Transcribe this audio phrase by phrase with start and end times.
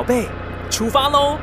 [0.00, 0.26] 宝贝，
[0.70, 1.36] 出发喽！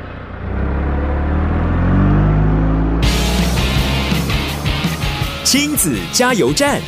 [5.44, 6.80] 亲子加油站，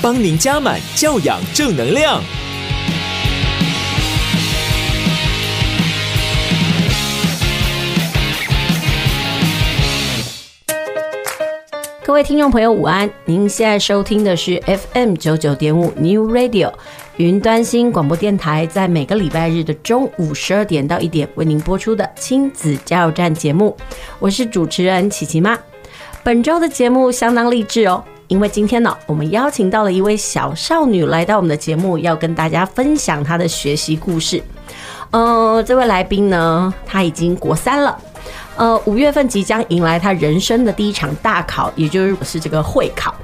[0.00, 2.22] 帮您加满教养正能量。
[12.02, 13.08] 各位听众朋友，午安！
[13.26, 16.72] 您现在收听的是 FM 九九点五 New Radio
[17.20, 23.76] 云端新广播电台，在每个礼拜日的中午十二点到一点为您播出的亲子加油站节目，
[24.18, 25.58] 我是主持人琪琪妈。
[26.22, 34.42] 本周的节目相当励志哦，因为今天呢，我们邀请到了一位小少女来到我们的节目，要跟大家分享她的学习故事。
[35.10, 37.98] 呃，这位来宾呢，她已经国三了。
[38.56, 43.14] 呃，五月份即将迎来他人生的第一场大考，也就是是这个会考。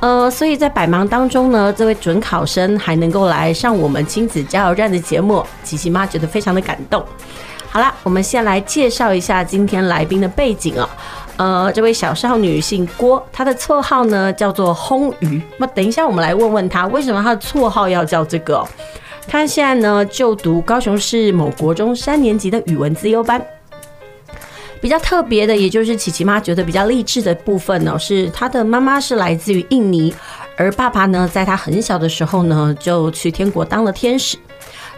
[0.00, 7.04] 呃，所以在百忙当中呢，这位准考生还能够来上我们亲子加油站的节目，琪琪妈觉得非常的感动。
[7.68, 10.88] 好啦，我们先来介绍一下今天来宾的背景啊。
[11.36, 15.40] 呃，这位小少女姓郭，她的绰号呢叫做魟鱼。
[15.58, 18.66] 那等一下我们来问问她，为什么她的绰号要叫这个？
[19.28, 23.40] 她现在呢就读高雄市某国中三年级的语文资优班。
[24.80, 30.12] 比较特别的，也就是琪琪妈觉得比较励志的部分呢，是她的妈妈是来自于印尼，
[30.56, 34.36] 而爸爸呢，在她很小的时候呢，就去天国当了天使。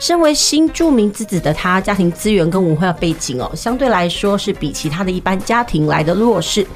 [0.02, 6.66] 身为新著名之子的他，家庭资源跟文化背景哦，相对来说是比其他的一般家庭来的弱势。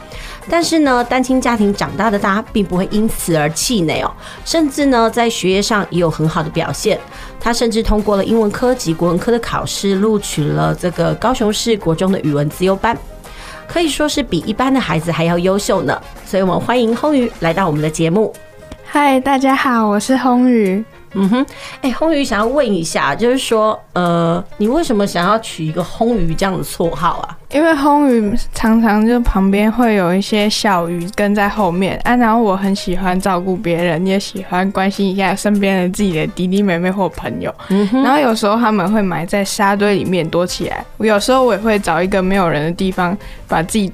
[0.49, 4.13] 但是呢，单亲家庭长大的他，并不会因此而气馁哦，
[4.45, 6.97] 甚至呢，在学业上也有很好的表现。
[7.41, 12.97] 他甚至通过了英文科及国文科的考试，录取了这个高雄市国中的语文资优班，
[13.67, 16.01] 可以说是比一般的孩子还要优秀呢。
[16.25, 18.33] 所以，我们欢迎魟鱼来到我们的节目。
[18.85, 20.85] 嗨，大家好，我是魟鱼。
[21.17, 21.47] 嗯哼，
[21.81, 27.37] 哎、欸，魟鱼想要问一下，就是说，呃，你为什么想要取一个魟鱼这样的绰号啊？
[27.53, 37.55] 因为魟鱼常常就旁边会有一些小鱼跟在后面啊，然后我很喜欢照顾别人，也喜欢关心一下身边的自己的弟弟妹妹或朋友。
[37.69, 43.17] 嗯哼，然后有时候他们会埋在沙堆里面躲起来，我有时候我也会找一个没有人的地方，
[43.49, 43.91] 把自己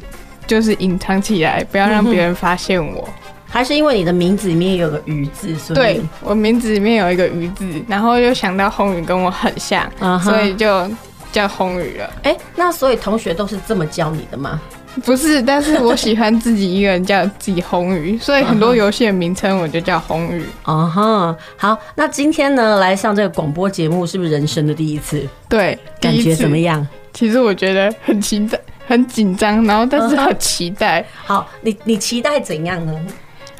[0.46, 3.06] 就是隐藏起来，不要让别人发现我。
[3.06, 10.24] 嗯还是因为你的名字里面有个鱼字，所以对，我名字里面有一个鱼字，然后又想到红宇跟我很像，uh huh.
[10.24, 10.90] 所以就
[11.30, 12.10] 叫红宇了。
[12.22, 14.58] 哎、欸，那所以同学都是这么教你的吗？
[15.04, 20.42] 不是，但是我喜欢自己一个人叫自己红鱼，所以很多游戏的名称我就叫红鱼。
[20.62, 21.36] 啊哈、uh，huh.
[21.56, 25.26] 好，那今天呢来上这个广播节目，是不是人生的第一次？
[25.48, 26.86] 对，感觉怎么样？
[27.12, 31.00] 其实我觉得很期待，很紧张，然后但是很期待。
[31.00, 31.06] Uh huh.
[31.26, 32.94] 好，你你期待怎样呢？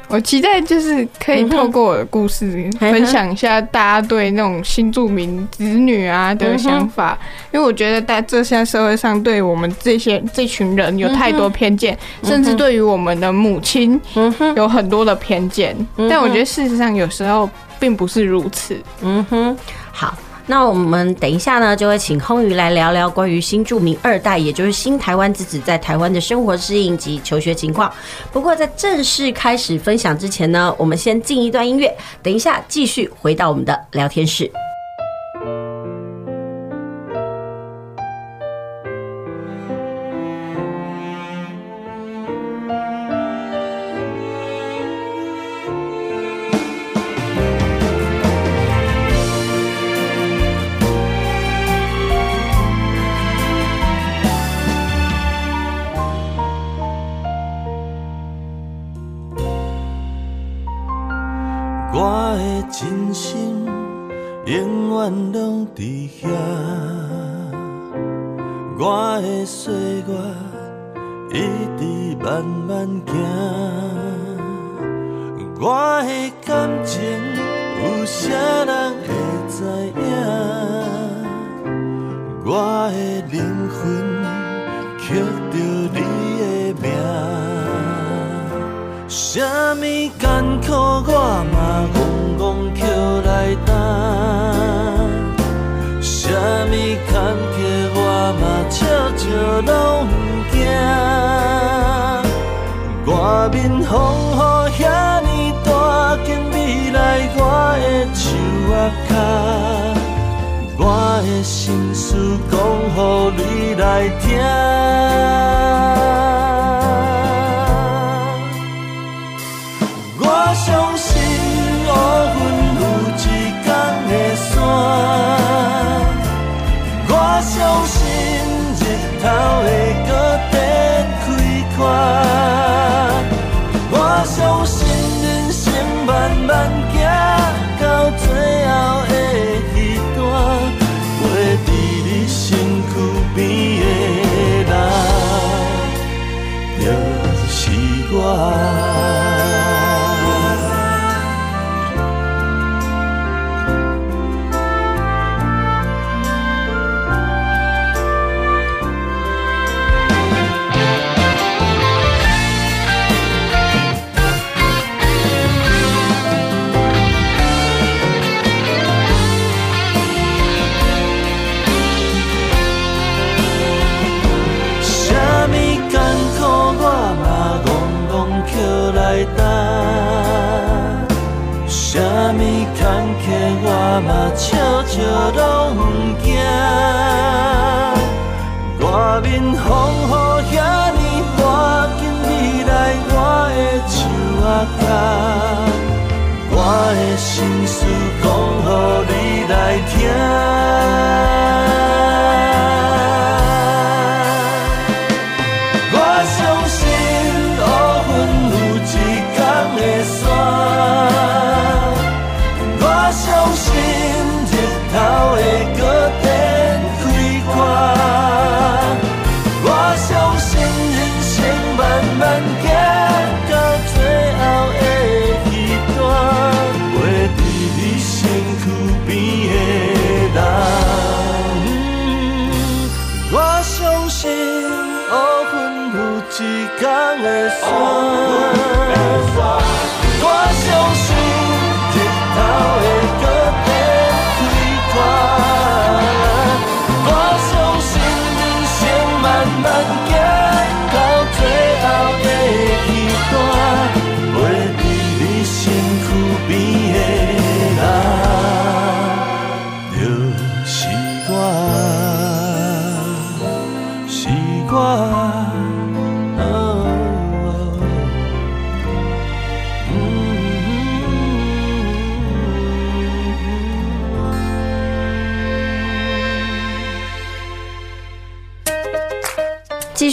[0.09, 7.17] 我期待就是可以透过我的故事分享一下大家对那种新住民子女啊的想法，
[7.51, 13.99] 因为我觉得在这现在社会上对我们这些这群人有太多偏见，甚至对于我们的母亲
[14.55, 15.75] 有很多的偏见，
[16.09, 17.49] 但我觉得事实上有时候
[17.79, 18.77] 并不是如此。
[19.01, 19.57] 嗯哼，
[19.91, 20.15] 好。
[20.45, 27.91] 那我们等一下呢，就会请空余来聊聊关于新著名二代，也就是新台湾之子在台湾的生活适应及求学情况。
[28.31, 34.51] 不过在正式开始分享之前呢，我们先进一段音乐，等一下继续回到我们的聊天室。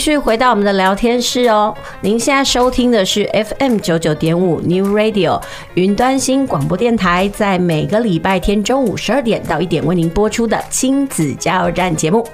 [0.01, 1.71] 续回到我们的聊天室哦。
[2.01, 5.39] 您现在收听的是 FM 九九点五 New Radio
[5.75, 12.27] 云端新广播电台，在每个礼拜天中午十二点到一点为您播出的亲子加油站节目。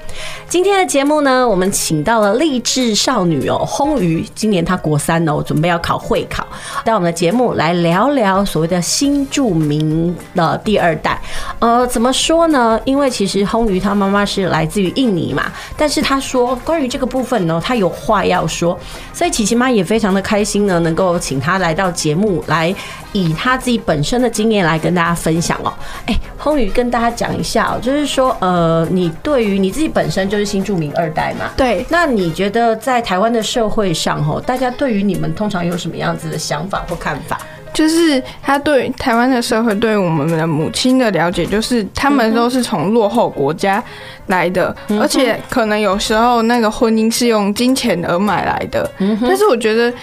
[0.48, 6.48] 今天的节目呢，我们请到了励志少女哦，魟鱼，今年她国三哦，准备要考会考，
[6.86, 11.22] 到我们的节目来聊聊所谓的新著名的第二代。
[11.60, 12.80] 呃，怎么说呢？
[12.86, 17.56] 因为其实魟鱼她妈妈是来自于印尼嘛，但是她说关于这个部分呢。
[17.59, 18.77] 他有话要说，
[19.13, 22.74] 所以琪琪妈也非常的开心呢，能够请他来到节目来，
[23.13, 25.74] 以他自己本身的经验来跟大家分享哦。
[26.06, 37.39] 哎，魟鱼跟大家讲一下哦，就是说，呃，你对于你自己本身就是新著名二代嘛，对，那你觉得在台湾的社会上，哦，大家对于你们通常有什么样子的想法或看法？
[37.77, 43.83] 就是他对台湾的社会对我们的母亲的了解，就是他们都是从落后国家
[44.25, 48.89] 来的，而且可能有时候那个婚姻是用金钱而买来的。
[49.22, 49.93] 但是我觉得，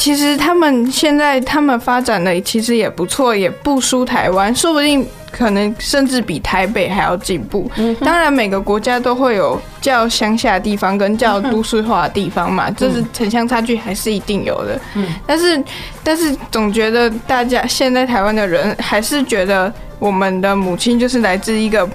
[0.00, 5.06] 其实他们现在他们发展的其实也不错，也不输台湾，说不定。
[5.30, 7.70] 可能甚至比台北还要进步。
[8.00, 14.80] 当然，每个国家都会有较乡下的地方跟较都市化的地方嘛，这是城乡差距还是一定有的。
[15.24, 15.62] 但是，
[16.02, 21.88] 但是总觉得大家现在台湾的人还是觉得我们的母亲就是来自一个，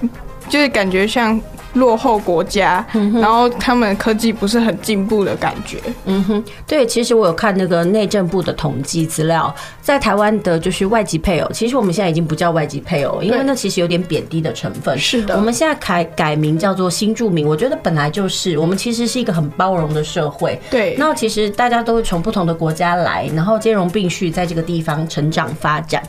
[0.47, 1.37] 就是感觉像。
[1.75, 2.85] 落后国家，
[3.21, 5.79] 然后他们科技不是很进步的感觉。
[6.05, 14.97] 嗯哼，对，其实我有看那个内政部的统计资料，在台湾的就是外籍配偶，其实我们现在已经不叫外籍配偶，因为那其实有点贬低的成分。
[14.97, 20.59] 是的，我们现在改改名叫做新住民，我觉得本来就是我们其实是一个很包容的社会。
[20.69, 26.01] 对，那其实大家都是从不同的国家来，然后兼容并蓄在这个地方成长发展。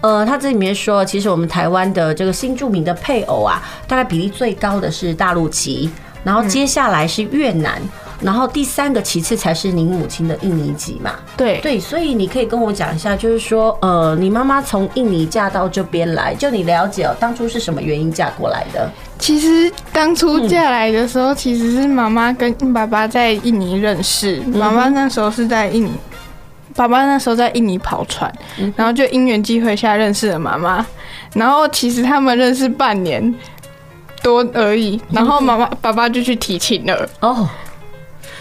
[0.00, 5.90] 呃，他这里面说，其实我们台湾的这个新住民的配偶啊，大概比例最高的是大陆籍，
[6.24, 7.88] 然后接下来是越南，嗯、
[8.22, 11.12] 然后第三个其次才是您母亲的印尼籍嘛。
[11.36, 18.90] 对对，所以你可以跟我讲一下，就是说，呃，你妈妈从印尼嫁到这边来，就你了解哦，当初是什么原因嫁过来的？
[19.18, 25.92] 其实当初嫁来的时候，其实是妈妈跟爸爸在印尼认识，妈妈那时候是在印尼。
[26.76, 28.32] 爸爸那时候在印尼跑船，
[28.76, 30.86] 然后就因缘机会下认识了妈妈，
[31.34, 33.34] 然后其实他们认识半年
[34.22, 37.48] 多而已， 然后妈妈爸爸就去提亲了哦，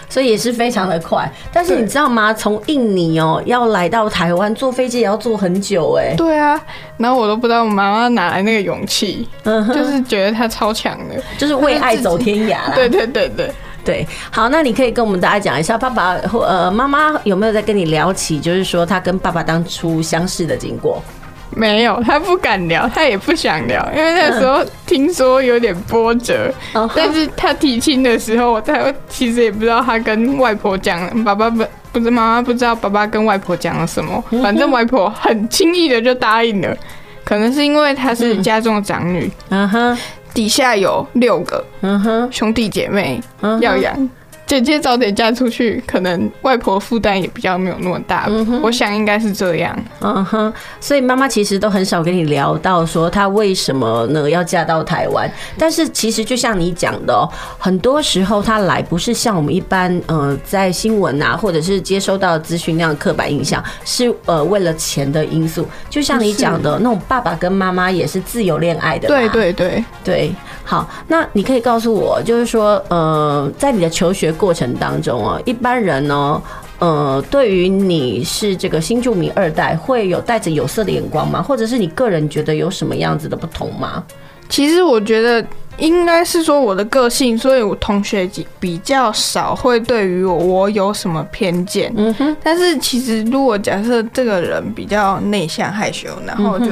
[0.10, 1.32] 所以也是非常的快。
[1.54, 2.34] 但是你知道吗？
[2.34, 6.14] 从印尼哦要来到台湾坐飞机也要坐很久哎。
[6.16, 6.60] 对啊，
[6.98, 12.58] 然后我都不知道我妈妈哪来那个勇气，就是觉得她超强的，就是为爱走天涯。
[12.76, 13.52] 对对对对。
[13.86, 21.02] 对，好，那你可以跟我们大家讲一下，爸爸或呃妈妈有没有在跟你聊起，就是说他跟爸爸当初相识的经过？
[21.52, 26.54] 没有，他不敢聊，他也不想聊，因为那时候听说有点波折。
[26.74, 36.78] 嗯、但是他提亲的时候，他其实也不知道他跟外婆讲，爸爸不不是妈妈不知道爸爸跟外婆讲了什么，反正外婆很轻易的就答应了，
[37.24, 39.32] 可能是因为她是家中的长女。
[39.50, 39.98] 嗯哼。
[40.32, 43.20] 底下有六个嗯哼兄弟姐妹
[43.62, 44.10] 要养，
[44.50, 48.26] 姐姐早点嫁出去，可能外婆负担也比较没有那么大。
[48.28, 49.78] 嗯、我想应该是这样。
[50.02, 50.52] 嗯哼，
[50.82, 55.32] 所以妈妈其实都很少跟你聊到说她为什么呢要嫁到台湾。
[55.56, 57.30] 但是其实就像你讲的哦，
[57.60, 65.64] 很多时候她来不是像我们一般呃在新闻啊或者是接收到资讯那样刻板印象，是呃为了钱的因素。
[65.92, 69.08] 就像你讲的那种爸爸跟妈妈也是自由恋爱的。
[69.08, 70.34] 对对对对。
[70.70, 74.30] 好，那你可以告诉我，就是说呃在你的求学。
[74.40, 76.42] 过程当中哦，一般人呢，
[76.78, 81.42] 呃，对于你是这个新住民二代，会有带着有色的眼光吗？
[81.42, 84.04] 或者是你个人觉得有什么样子的不同吗？
[84.48, 85.44] 其实我觉得
[85.78, 91.92] 应该是说我的个性，所以我同学比较少会对于我有什么偏见。
[91.98, 92.38] 嗯哼。
[92.44, 96.68] 但是其实如果假设这个人比较内向害羞，然后就。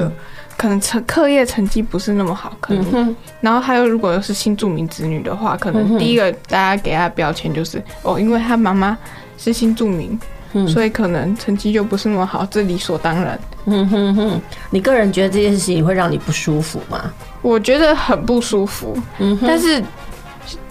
[0.57, 8.97] 可能成课业成绩不是那么好，可能，嗯、然后还有如果又是新住民子女的话，可能第一个大家给他的标签就是哦，因为他妈妈
[9.37, 10.19] 是新住民，
[10.53, 13.39] 嗯、所以可能成绩就不是那么好，这理所当然。
[13.65, 17.13] 嗯哼哼，你个人觉得这件事情会让你不舒服吗？
[17.43, 19.83] 我觉得很不舒服，嗯、但是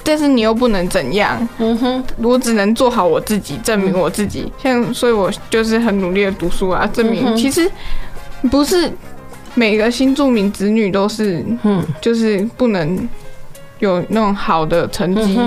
[0.03, 7.71] 但是你又不能怎样，嗯哼，我只能做好我自己，证明我自己，像所以，我就是很努力的读书啊，证明其实
[8.51, 8.91] 不是。
[9.57, 13.09] 每个新住民子女都是，嗯，就是不能
[13.81, 15.39] 有那种好的成绩，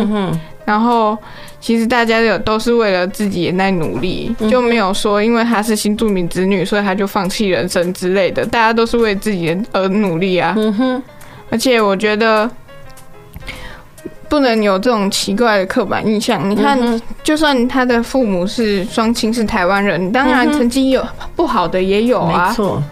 [0.65, 1.17] 然后
[1.59, 8.45] 其实大家有都是为了自己也在努力，就没有说因为他是新住民子女，所以他就放弃人生之类的。
[8.45, 10.55] 大家都是为自己而努力啊，
[11.49, 12.49] 而且我觉得
[14.27, 16.47] 不能有这种奇怪的刻板印象。
[16.49, 21.03] 你看，就算他的父母是双亲是台湾人，当然成绩有
[21.35, 22.83] 不好的也有啊，没错。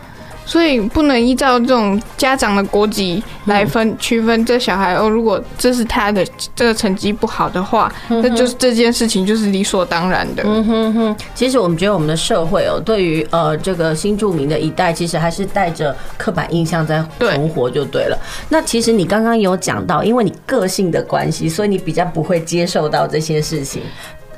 [0.48, 5.10] 所以不能依照这种家长的国籍来分区分这小孩哦。
[5.10, 6.26] 如果这是他的
[6.56, 10.44] 这个成绩不好的话，那就是这件事情就是理所当然的。
[10.46, 11.16] 嗯哼哼。
[11.36, 18.18] 其实我们觉得我们的社会哦，对于呃这个新著名的一代，其实还是带着刻板印象在存活就对了。
[18.48, 23.82] 那其实你刚刚有讲到，因为你个性的关系，所以你比较不会接受到这些事情。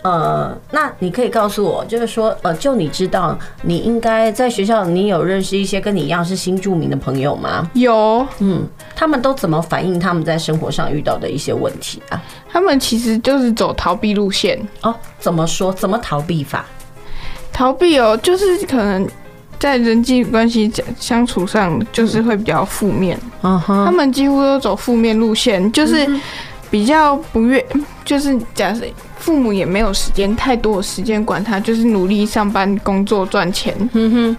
[0.02, 7.70] 呃，那你可以告诉我，就是说，呃，就你知道，你应该在学校，你有认识一些跟你一样是新住民的朋友吗？
[7.74, 8.66] 有，嗯，
[8.96, 12.22] 他们都怎么反映他们在生活上遇到的一些问题啊？
[12.50, 14.96] 他们其实就是走逃避路线哦。
[15.20, 15.74] 怎么说？
[15.74, 16.66] 怎么逃避法？
[17.52, 19.06] 逃避哦，就是可能
[19.60, 23.20] 在人际关系相处上，就是会比较负面。
[23.42, 26.08] 嗯哼，他们几乎都走负面路线，就是
[26.70, 27.64] 比较不愿，
[28.06, 28.82] 就是假设。
[29.20, 33.76] 父母也没有时间太多的时间管他，就是努力上班工作赚钱，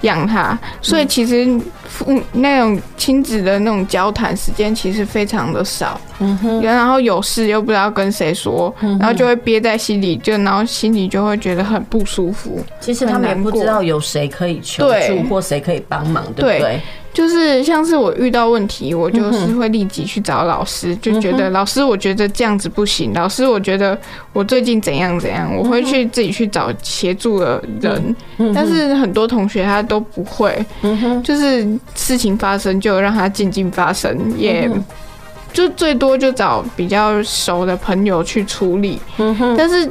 [0.00, 0.58] 养他。
[0.80, 1.46] 所以其实
[1.86, 6.00] 父那种亲子的那种交谈时间其实非常的少。
[6.62, 12.58] 然后有事又不知道跟谁说，然后就会憋在心里，就然后心里就会觉得很不舒服。
[12.80, 16.80] 其实他们也不知道有谁可以求助或谁可以帮忙，对不对？
[17.12, 23.12] 就是像是我遇到问题，我就是会立即去找老师，就觉得老师，我觉得这样子不行。
[23.12, 23.98] 老师，我觉得
[24.32, 28.16] 我最近怎样怎样，我会去自己去找协助的人。
[28.54, 30.64] 但是很多同学他都不会，
[31.24, 34.70] 就是事情发生就让它静静发生，也。
[35.52, 39.54] 就最多就找比较熟的朋友去处理，嗯哼。
[39.56, 39.90] 但是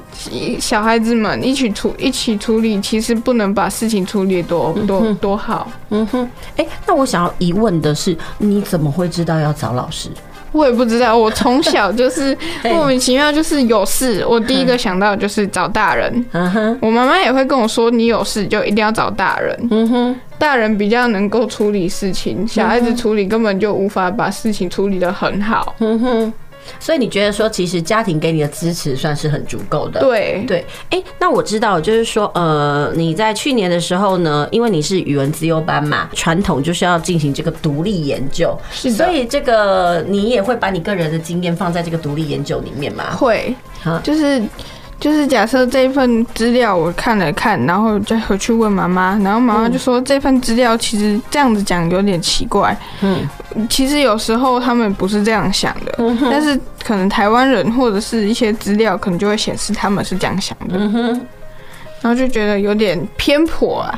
[0.59, 5.69] 小孩子们一起处一起处理，其实不能把事情处理多多多好。
[5.89, 6.23] 嗯哼。
[6.57, 10.09] 哎、欸，那我想要疑问的是，你怎么会知道要找老师？
[10.51, 16.25] 我也不知道，我从小就是 莫名其妙，就是有事，我第一个想到就是找大人。
[16.81, 19.57] 我妈妈也会跟我说，你有事就一定要找大人。
[19.71, 25.75] 嗯哼，大人比较能够处理事情，小孩子处理根本就无法把事情处理得很好。
[25.79, 26.33] 嗯哼。
[26.79, 29.99] 所以你觉得说，其实家庭给你的支持算是很足够的。
[29.99, 38.91] 对对，哎、欸，那我知道，就是说，呃，你在去年的时候呢，因为你是语文自优班嘛，传统就是要进行这个独立研究，是。
[38.91, 43.15] 所以这个你也会把你个人的经验放在这个独立研究里面吗？
[43.15, 43.55] 会，
[44.03, 44.41] 就是。
[44.99, 52.77] 就是假设这一份资料我看了看，然后再回去问妈妈，然后妈妈就说这份资料其实这样子讲有点奇怪。
[53.01, 53.27] 嗯，
[53.69, 55.93] 其实有时候他们不是这样想的，
[56.29, 61.19] 但是可能台湾人或者是一些资料可能就会显示他们是这样想的。
[62.01, 63.97] 然后就觉得有点偏颇啊，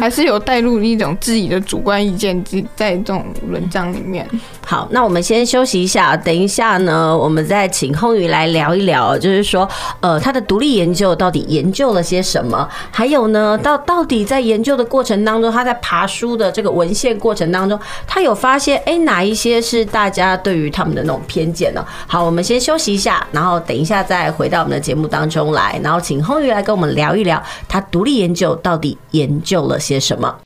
[0.00, 2.42] 还是有带入一种自己的主观意见
[2.76, 4.28] 在这种文章里面。
[4.64, 9.68] 好，那我们先休息一下，等一下呢，我们再请空宇来聊一聊，就是说，
[10.00, 12.68] 呃，他的独立研究到底研究了些什么？
[12.90, 21.84] 还有呢，到到底在研究的过程当中，他在爬书的这个文献过程当中，他有发现，哎，哪一些是大家对于他们的那种偏见呢？
[22.06, 30.38] 好，我们先休息一下，然后等一下再回到我们的节目当中来，然后请空宇来跟我们聊一聊，他独立研究到底研究了些什么。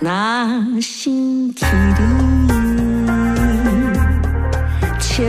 [0.00, 2.04] 那心起你
[5.00, 5.22] 笑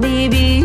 [0.00, 0.57] 眯眯，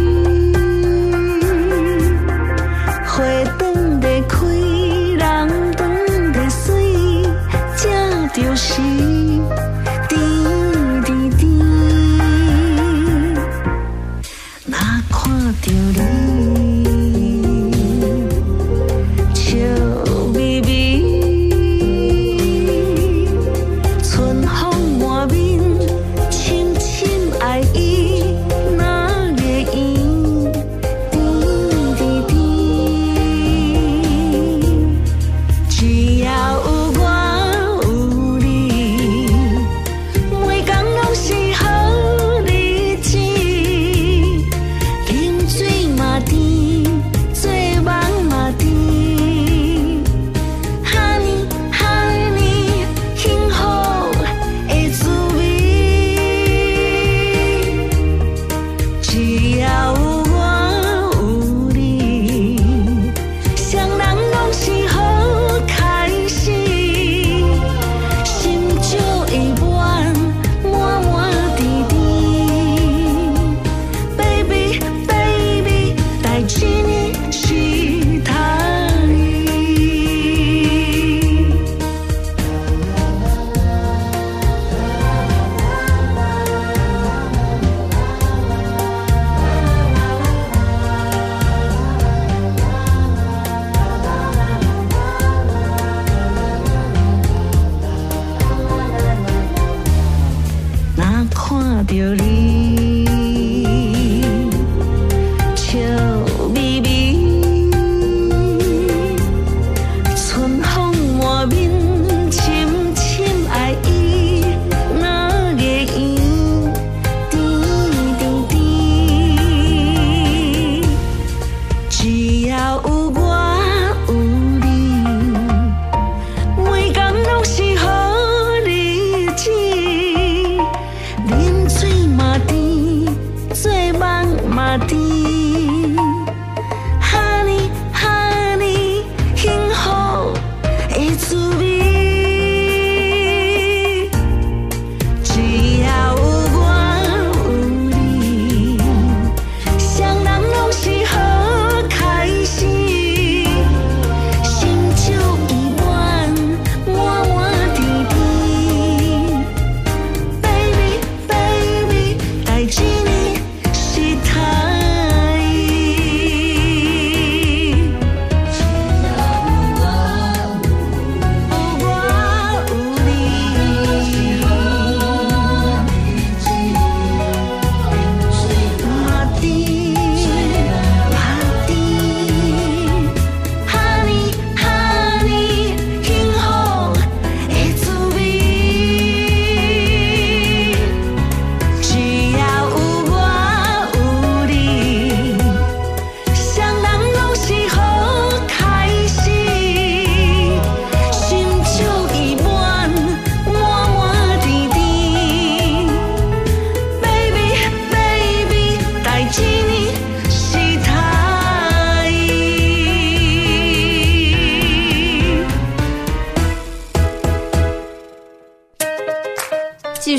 [101.29, 102.82] 看着你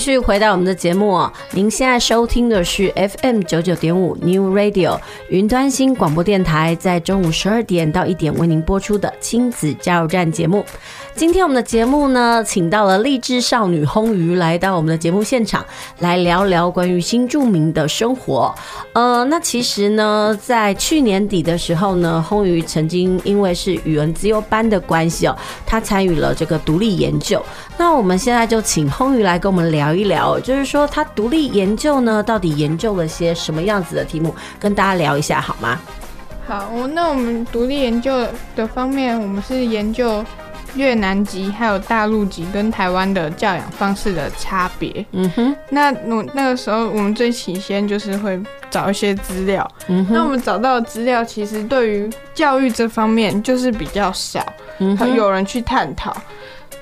[0.05, 10.63] 续回到我们的节目哦，您现在收听的是 FM 九九点五 New Radio 云端新广播电台，在中午十二点到一点为您播出的亲子加油站节目。
[11.17, 15.65] 今天我们的节目呢，请到了励志少女轰鱼来到我们的节目现场，
[16.01, 18.53] 来聊聊关于新著名的生活。
[18.95, 27.41] 呃，那其实呢，在去年底的时候呢，轰鱼曾经因为是语文资优班的关系哦，他参与了这个独立研究。
[27.79, 35.81] 那我们现在就请轰鱼来跟我们聊一聊，就是说他独立研究呢，到底研究了些什么样子的题目，跟大家聊一下好吗？
[36.45, 40.25] 好，我那我们独立研究的方面，我们是研究。
[40.75, 45.05] 越南籍还有大陆籍跟台湾的教养方式的差别。
[45.13, 49.69] 嗯哼，那我那个时候我们最起先就是会找一些资料。
[49.89, 54.45] 嗯哼，那我们找到的资料其实对于教育这方面就是比较少，
[55.15, 56.17] 有人去探讨。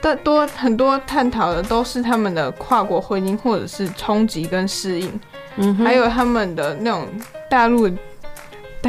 [0.00, 5.20] 但多很多探讨的都是他们的跨国婚姻或者是冲击跟适应，
[5.56, 7.06] 嗯哼，还有他们的那种
[7.50, 7.88] 大陆。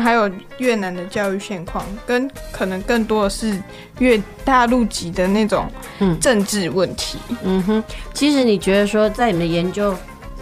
[0.01, 3.58] 还有越南的教育现况，跟可能更多的是
[3.99, 5.65] 越大陆籍的那种
[6.19, 7.17] 政治问题。
[7.43, 9.95] 嗯哼，其实你觉得说，在你们研究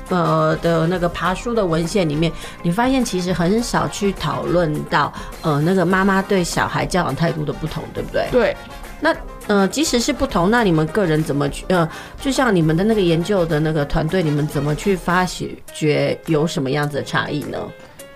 [0.09, 2.31] 呃的那个爬书的文献里面，
[2.63, 5.11] 你发现其实很少去讨论到
[5.41, 8.27] 呃那个妈妈对小孩教养态度的不同，对不对？
[8.31, 8.55] 对。
[9.03, 9.11] 那
[9.47, 11.89] 呃，即使是不同，那你们个人怎么去呃，
[12.21, 15.25] 就像你们的那个研究的那个团队，你们怎么去发
[15.73, 17.57] 觉有什么样子的差异呢？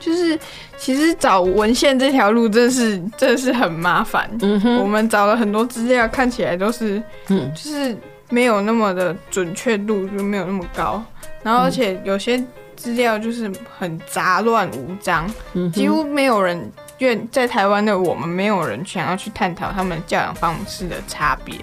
[0.06, 0.38] 就是
[0.78, 4.30] 其实找文献这条路真是真的是很麻烦。
[4.42, 7.98] 嗯哼，我们找了很多资料，看起来都是，嗯，就是
[8.30, 11.04] 没有那么的准确度，就没有那么高。
[11.42, 12.38] 然后而且有些
[12.76, 21.56] 资料就是很杂乱无章，嗯，几乎没有人愿在台湾的我们没有人想要去探讨他们教养方式的差别。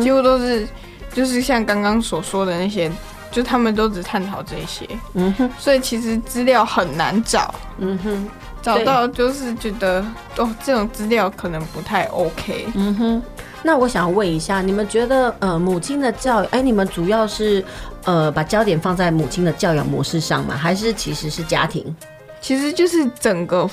[0.00, 0.66] 几乎都是
[1.12, 2.90] 就是像刚刚所说的那些。
[3.32, 8.28] 就他们都只探讨这些，嗯哼，所以其实资料很难找，嗯哼，
[8.60, 10.04] 找到就是觉得
[10.36, 13.22] 哦，这种资料可能不太 OK，嗯哼。
[13.64, 17.64] 那我想问一下，你们觉得呃，母亲的教育，哎，你们主要是
[18.04, 20.54] 呃把焦点放在母亲的教养模式上吗？
[20.56, 21.96] 还是其实是家庭？
[22.40, 23.68] 其实就是整个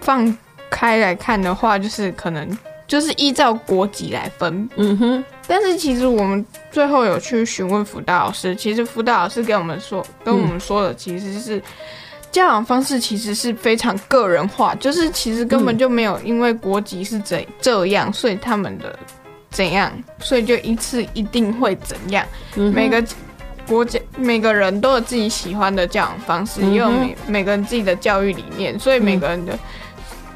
[0.00, 0.36] 放
[0.68, 2.58] 开来看的话，就是可能。
[2.88, 5.24] 就是依照国籍来分，嗯哼。
[5.48, 11.60] 但是其实我们最后有去询问辅导老师，其实辅导老师给我们说，跟我们说的其实是
[12.30, 18.96] 教养方式其实是非常个人化，就是其实根本就没有因为国籍是怎这样，所以他们的
[19.50, 22.22] 怎样，所以就一次一定会怎样。
[22.54, 23.02] 每个
[23.66, 29.58] 国家每个人都有自己喜欢的教养方式，也有每每个人自己的教育理念，所以每个人的。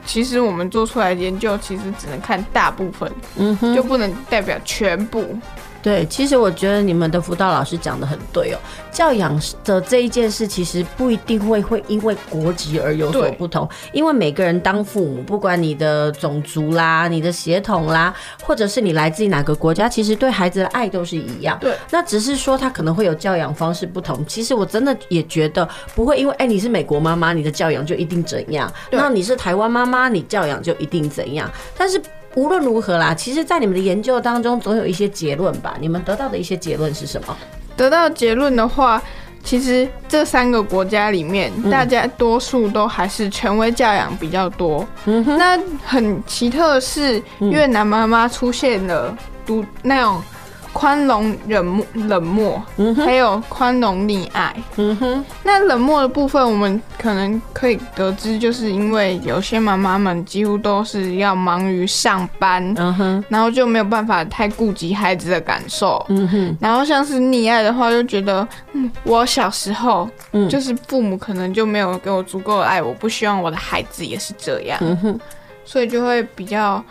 [0.04, 5.38] 其实我们做出来的研究，其实只能看大部分，嗯哼，就不能代表全部。
[5.82, 8.58] 对，其实我觉得你们的辅导老师讲的很对哦。
[8.92, 18.14] 教养的这一件事，其实不一定会会因为国籍而有所不同，因为每个人当父母，不管你的种族啦、你的血统啦，
[18.44, 21.58] 或者是你来自于哪个国家，其实对孩子的爱都是一样。
[21.60, 24.24] 对，那只是说他可能会有教养方式不同。
[24.26, 31.50] 其实我真的也觉得不会因为哎、欸、你是美国妈妈，你的教养就一定怎样；那你是台湾妈妈，你教养就一定怎样。
[31.76, 32.00] 但是。
[32.34, 35.76] 无论如何啦，其实，在你们的研究当中，总有一些结论吧？
[35.80, 37.36] 你们得到的一些结论是什么？
[37.76, 39.02] 得到结论的话，
[39.44, 44.86] 其实这三个国家里面，大家多数都还是权威教养比较多。
[45.04, 45.36] 嗯哼。
[45.36, 50.22] 那很奇特的是，越南妈妈出现了独那种。
[50.72, 55.24] 宽容、冷漠、冷漠，嗯哼，还有宽容、溺爱，嗯哼。
[55.42, 66.56] 那冷漠的部分，我们可能可以得知，就是因为有些妈妈们几乎都是要忙于上班，嗯哼，然后就没有办法太顾及孩子的感受，嗯哼。
[66.58, 75.20] 然后像是溺爱的话，就觉得，嗯，我小时候，嗯，就是父母可能就没有给我足够的爱，我不希望我的孩子也是这样，嗯哼，
[75.64, 76.82] 所以就会比较。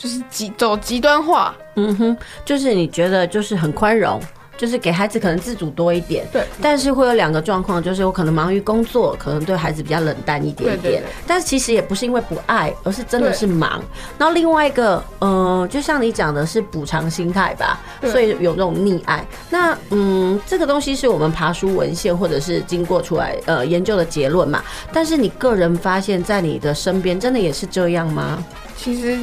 [0.00, 4.20] 就是极走极端化，嗯哼，就是你觉得就是很宽容，
[4.56, 13.80] 就是给孩子可能自主多一点，对，但是会有两个状况，就是我可能忙于工作，可能对孩子比较冷淡一点点，对对对，但是其实也不是因为不爱，而是真的是忙。
[14.18, 19.24] 然后另外一个，嗯、呃，就像你讲的是补偿心态吧，所以有那种溺爱。
[19.48, 24.60] 那嗯，这个东西是我们爬书文献或者是经过出来呃研究的结论嘛？
[24.92, 28.44] 但是你个人发现，在你的身边真的也是这样吗？
[28.76, 29.18] 其实。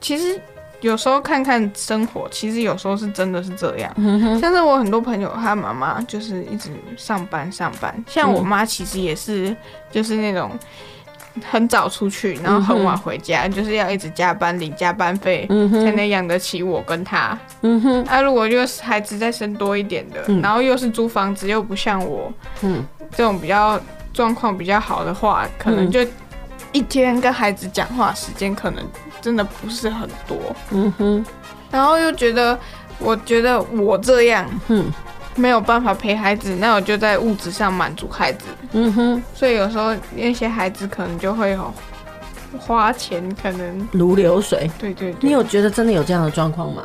[0.00, 0.40] 其实
[0.80, 3.92] 有时候看看生活，其实有时候是真的是这样。
[3.96, 8.04] 嗯，像是我很多朋友，他妈妈就是一直上班上班。
[8.06, 9.54] 像我妈其实也是，
[9.90, 10.50] 就是那种
[11.50, 17.36] 很早出去，然后很晚回家，就是要一直加班领加班费，才能养得起我跟他。
[17.62, 23.80] 嗯哼，啊，如果就是孩子再生多一点的，然后又是租房子，又不像我，嗯，这种比较
[24.12, 26.06] 状况比较好的话，可能就。
[26.72, 28.84] 一天跟孩子讲话时间可能
[29.20, 30.36] 真的不是很多，
[30.70, 31.24] 嗯哼，
[31.70, 32.58] 然后又觉得，
[32.98, 34.92] 我觉得我这样，嗯，
[35.34, 41.72] 没有办法陪孩子，那我就在物质上满足孩子，嗯哼，所以有时候那些孩子可能就会有
[42.58, 46.82] 花钱，可能如流水，对对对，你有觉得真的有这样的状况吗？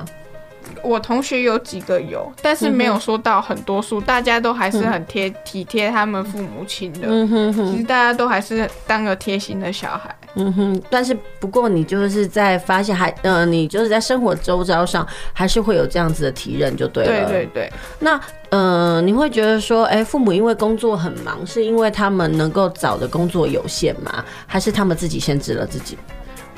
[0.83, 7.01] 我同学有几个有，但是没有说到很多数，大家都还是很贴体贴他们父母亲的。
[7.03, 10.13] 嗯哼哼，其实大家都还是当个贴心的小孩。
[10.35, 17.29] 嗯哼，但是不过你就是在发现还呃，你就是在生活周遭上还是会有这样子的体认就对了。
[17.29, 17.73] 对对对。
[17.99, 18.19] 那
[18.49, 24.23] 呃，你会觉得说，哎、欸，父母因为工作很忙，是因为他们能够找的工作有限吗？
[24.45, 25.97] 还是他们自己限制了自己？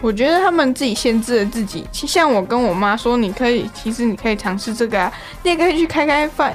[0.05, 1.83] 我觉得他们自己限制了自己。
[1.91, 6.53] 其实像我跟我妈说，你可以，其实你可以尝试这个啊，你也可以去开开饭。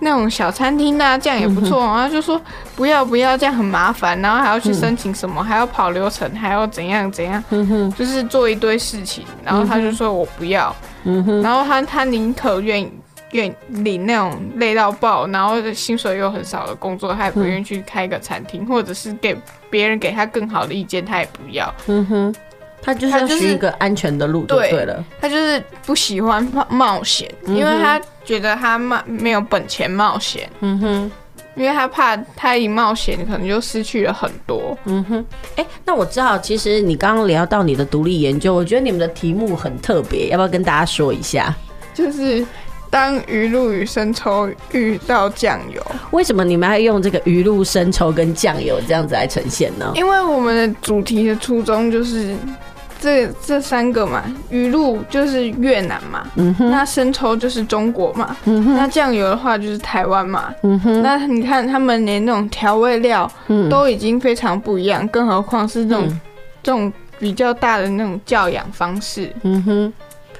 [0.00, 1.80] 那种小餐厅啊，这样也不错。
[1.80, 2.38] 然后就说
[2.76, 7.42] 不要不要，这样很麻烦，然后还要去申请什么，还要跑流程，还要怎样怎样，
[7.96, 9.24] 就是做一堆事情。
[9.42, 10.76] 然后他就说我不要，
[11.42, 12.92] 然后他他宁可愿意
[13.32, 19.34] 愿领那种累到爆，然后薪水又很少的工作，他也不愿意去开个餐厅，或者是给
[19.70, 21.72] 别人给他更好的意见，他也不要。
[21.86, 22.34] 嗯哼。
[22.82, 25.04] 他就是要选一个安全的路，对了。
[25.20, 30.48] 他就是不喜欢冒冒险，因为他觉得他冒没有本钱冒险。
[30.60, 31.12] 嗯哼，
[31.54, 34.76] 因为他怕他一冒险，可能就失去了很多。
[34.84, 35.24] 嗯哼，
[35.56, 41.54] 哎、欸，那我知道，其实你刚刚聊到你的独立研究，我觉得你们的题目很特别，要不要跟大家说一下？
[41.94, 42.46] 就是。
[42.92, 49.92] 当鱼露与生抽遇到酱油，为什么你们要用这个鱼露、生抽跟酱油这样子来呈现呢？
[49.94, 52.34] 因为我们的主题的初衷就是
[53.00, 63.30] 这这三个嘛，鱼露就是越南嘛，嗯哼，那生抽就是中国嘛，嗯哼，那酱油的话就是台湾嘛，嗯哼，那你看他们连那种调味料
[63.70, 66.20] 都已经非常不一样，更何况是这种、嗯、
[66.62, 69.92] 这种比较大的那种教养方式，嗯哼。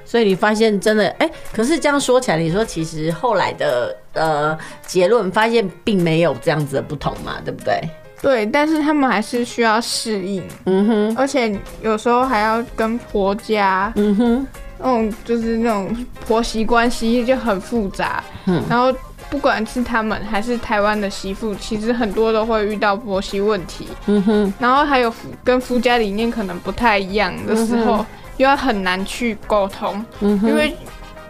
[0.04, 7.80] 所以你发现真的哎、欸，可是这样说起来，你说其实后来的呃结论发现并没有这样子的不同嘛，对不对？
[8.22, 14.46] 对，但是他们还是需要适应，嗯哼，而且有时候还要跟婆家，嗯哼，
[14.78, 18.92] 那种就是那种婆媳关系就很复杂，嗯，然后
[19.30, 27.96] 不管是他们还是台湾的媳妇，其实很多都会遇到婆媳问题，嗯哼，然后还有跟夫家理念可能不太一样的时候。
[27.98, 28.06] 嗯
[28.40, 30.74] 又要很难去沟通，嗯，因为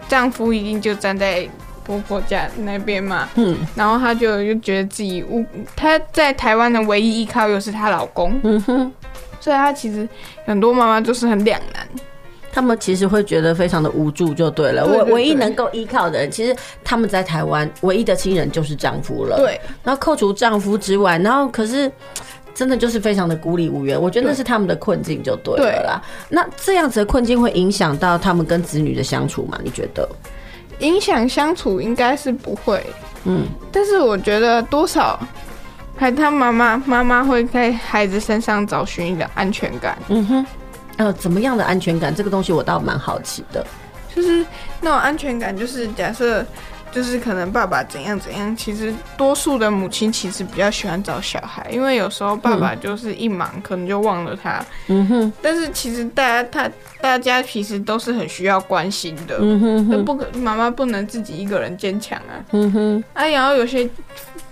[0.07, 1.45] 丈夫一定就站在
[1.91, 8.93] 婆婆家那边嘛，嗯，然后她就又觉得自己无，她在台湾的唯一依靠又是她老公，嗯哼，
[9.41, 10.09] 所以她其实
[10.45, 11.87] 很多妈妈就是很两难，
[12.53, 21.91] 他们其实会觉得非常的无助，就对了，唯唯一能够依靠的人，其实他们在台湾唯一的亲人就是丈夫了，对，然后扣除丈夫之外，然后可是。
[22.53, 26.03] 真的就是非常的孤立无援，我觉得那是他们的困境就对了啦。
[26.29, 29.59] 那这样子的困境会影响到他们跟子女的相处吗？
[29.63, 30.07] 你觉得？
[30.81, 32.85] 影响相处应该是不会，
[33.25, 33.47] 嗯。
[33.71, 35.19] 但是我觉得多少，
[35.97, 39.97] 还他妈妈妈妈会在孩子身上找寻一个安全感。
[40.09, 40.47] 嗯哼。
[40.97, 42.15] 呃，怎么样的安全感？
[42.15, 43.65] 这个东西我倒蛮好奇的。
[44.15, 44.45] 就是
[44.81, 46.45] 那种安全感，就是假设。
[46.93, 54.65] 就是可能爸爸怎样怎样，其实多数的母亲其实比较喜欢找小孩，因为有时候爸爸就是一忙，可能就忘了他。
[54.89, 55.33] 嗯哼。
[55.41, 59.39] 但是其实大家他大家其实都是很需要关心的。
[59.41, 59.89] 嗯哼。
[59.89, 62.35] 那不可妈妈不能自己一个人坚强啊。
[62.51, 63.05] 嗯哼。
[63.15, 63.89] 啊，然后有些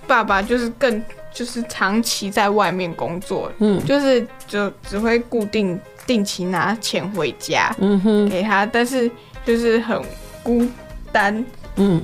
[0.07, 1.03] 爸爸就是更
[1.35, 9.11] 就是长期在外面工作，嗯，就是就只会固定定期拿钱回家，嗯哼，给他，但是
[9.45, 10.01] 就是很
[10.43, 10.65] 孤
[11.11, 12.01] 单，嗯。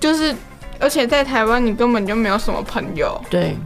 [0.00, 0.34] 就是，
[0.78, 3.20] 而且在台湾你根本就没有什么朋友。
[3.28, 3.56] 对，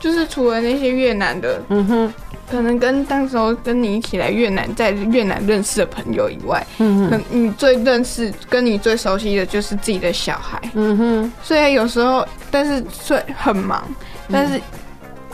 [0.00, 2.14] 就是除了那些越南的，嗯哼，
[2.50, 10.60] 可能跟当时候跟你一起来越南，在越南认识的朋友以外，嗯哼，你最认识、跟你最熟悉的就是自己的小孩。
[10.74, 13.82] 嗯哼，所以有时候，但是虽很忙，
[14.30, 14.60] 但是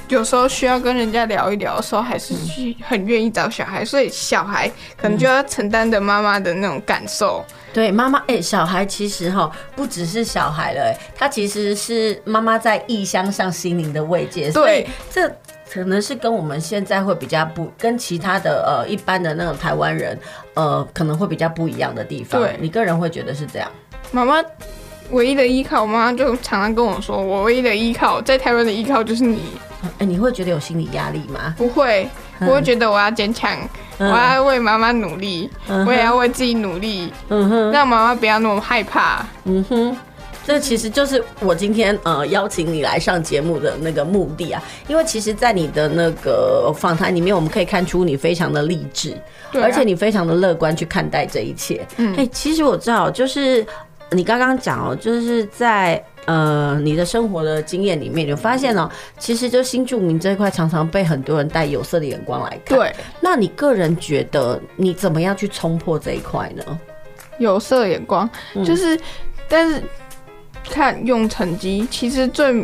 [0.08, 3.84] 有时候需要跟人家聊一聊的时候，还是去很愿意找小孩。
[3.84, 7.44] 所以小孩可能就要承担着妈妈的那种感受。
[7.72, 14.50] 对妈妈，哎、欸，小孩其实哈不只是小孩了，哎，他其实是妈妈在异乡上心灵的慰藉。
[14.50, 15.28] 对，这
[15.70, 20.18] 可能是跟我们现在会比较不跟其他的呃一般的那种台湾人
[20.54, 22.40] 呃可能会比较不一样的地方。
[22.40, 23.70] 对，你个人会觉得是这样？
[24.10, 24.42] 妈妈
[25.10, 29.42] 唯一的依靠，我妈就常常跟我说，我唯一的依靠在台湾的依靠就是你。
[29.94, 31.54] 哎、欸，你会觉得有心理压力吗？
[31.56, 32.08] 不会，
[32.40, 33.56] 我会觉得我要坚强。
[34.00, 39.26] 我要为妈妈努力，嗯，我也要为自己努力，嗯哼，让妈妈不要那么害怕。
[39.42, 39.96] 嗯哼，
[40.46, 49.16] 这其实就是我今天呃邀请你来上节目的那个目的啊，因为其实，在你的那个访谈里面，我们可以看出你非常的励志，
[49.50, 51.84] 对啊，而且你非常的乐观去看待这一切。
[51.96, 53.66] 嗯，哎，其实我知道，就是
[54.10, 56.02] 你刚刚讲哦，就是在。
[56.26, 62.76] 呃，你的生活的经验里面，就发现哦，其实就新住民这一块，常常被很多人带有色的眼光来看。
[62.78, 66.78] 对，那你个人觉得你怎么样去冲破这一块呢？
[67.38, 69.00] 有色眼光就是，嗯、
[69.48, 69.82] 但是
[70.68, 72.62] 看用成绩，其实最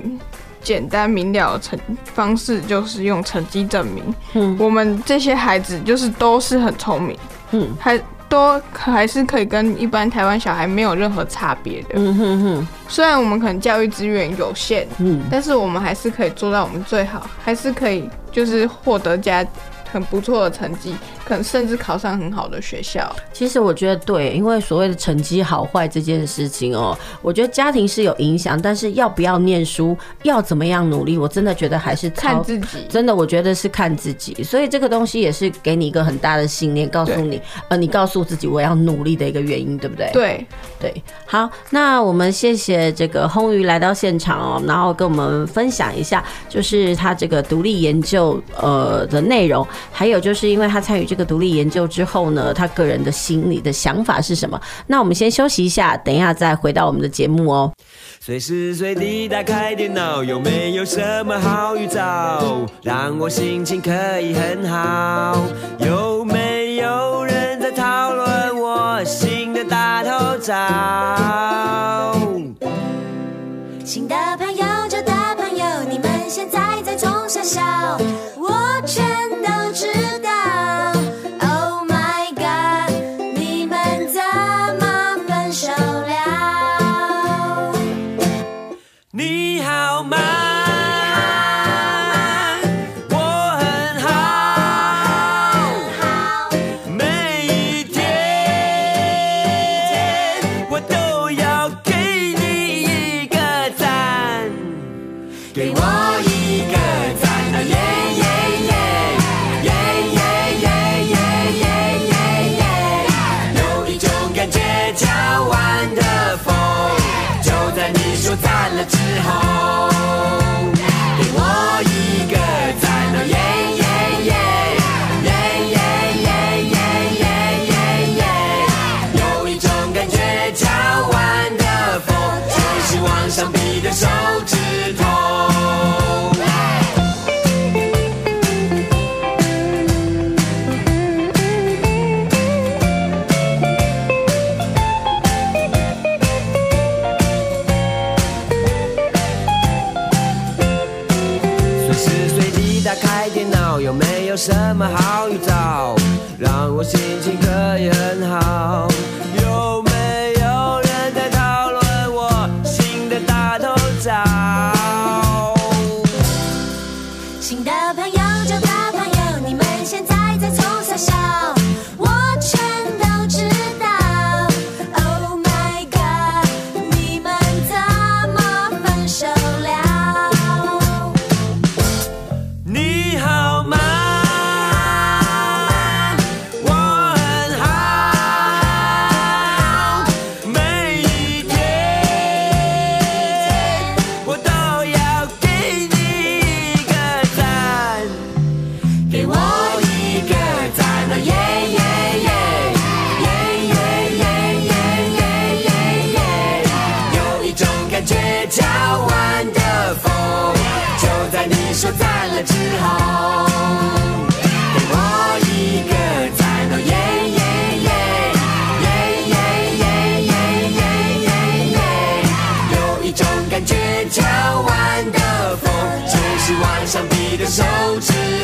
[0.60, 4.14] 简单明了的成方式，就是用成绩证明。
[4.34, 7.18] 嗯，我们这些孩子就是都是很聪明，
[7.52, 7.98] 嗯，还
[8.34, 11.90] 都还是可以跟一般台湾小孩没有任何差别的。
[11.94, 19.46] 嗯哼哼，虽然我们可能教育资源有限，嗯，但是我们还是可以做到我们最好，还是可以就是获得家。
[19.94, 20.92] 很不错的成绩，
[21.24, 23.14] 可能甚至考上很好的学校。
[23.32, 32.86] 其实我觉得对，因为所谓的成绩好坏这件事情哦，我觉得家庭是有影响，但是要不要念书，要怎么样努力，我真的觉得还是看自己。
[32.88, 34.42] 真的，我觉得是看自己。
[34.42, 40.10] 所以这个东西也是给你一个很大的信念，告诉你，呃，你告诉自己我要努力的一个原因，对不对？
[40.12, 40.44] 对
[40.80, 41.02] 对。
[41.24, 49.64] 好，那我们谢谢这个轰鱼来到现场哦，然后跟我们分享一下，就是他这个独立研究呃的内容。
[49.92, 54.60] 还有就是因为他参与这个独立研究之后呢，他个人的心里的想法是什么？
[54.86, 57.72] 那我们先休息一下，等一下再回到我们的节目哦。
[58.20, 65.44] 随时随地打开电脑，有没有什么好预兆，让我心情可以很好？
[65.78, 71.23] 有没有人在讨论我新的大头照？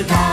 [0.01, 0.30] 指头。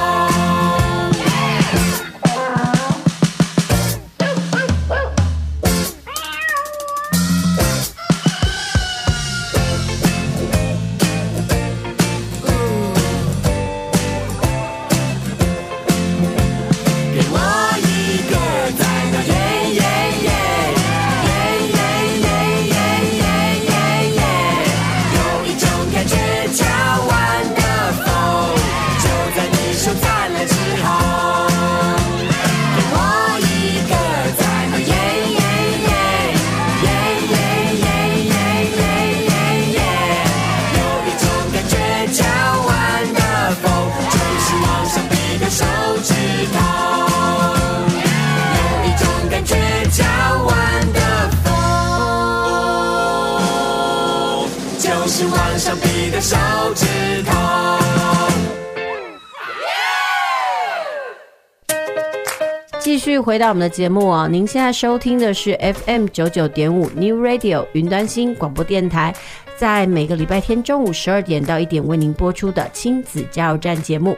[63.37, 69.13] 回到我们的节目哦，您现在收听的是 FM 九九点五 New Radio 云端新广播电台。
[69.55, 74.17] 在每个礼拜天中午十二点到一点为您播出的亲子加油站节目。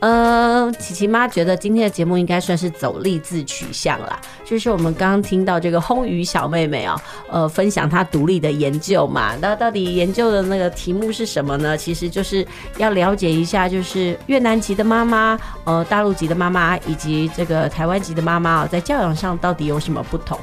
[0.00, 6.98] 嗯，琪琪妈觉得今天的节目应该算是走励志取向啦，就是我们刚刚听到这个魟鱼小妹妹啊、
[7.28, 11.76] 呃，分享她独立的研究嘛，那到底研究的那个题目是什么呢？
[11.76, 12.46] 其实就是
[12.78, 20.38] 要了解一下，就是越南籍的妈妈，呃，大陆籍的妈妈以及这个台湾籍的妈妈啊，在教养上到底有什么不同？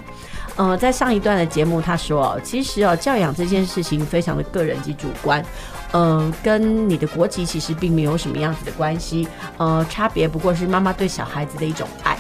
[0.58, 5.44] 呃，在上一段的节目，他说，其实哦，教养这件事情非常的个人及主观，
[5.92, 9.28] 呃，跟你的国籍其实并没有什么样子的关系，
[9.58, 12.18] 呃，差别不过是妈妈对小孩子的一种爱。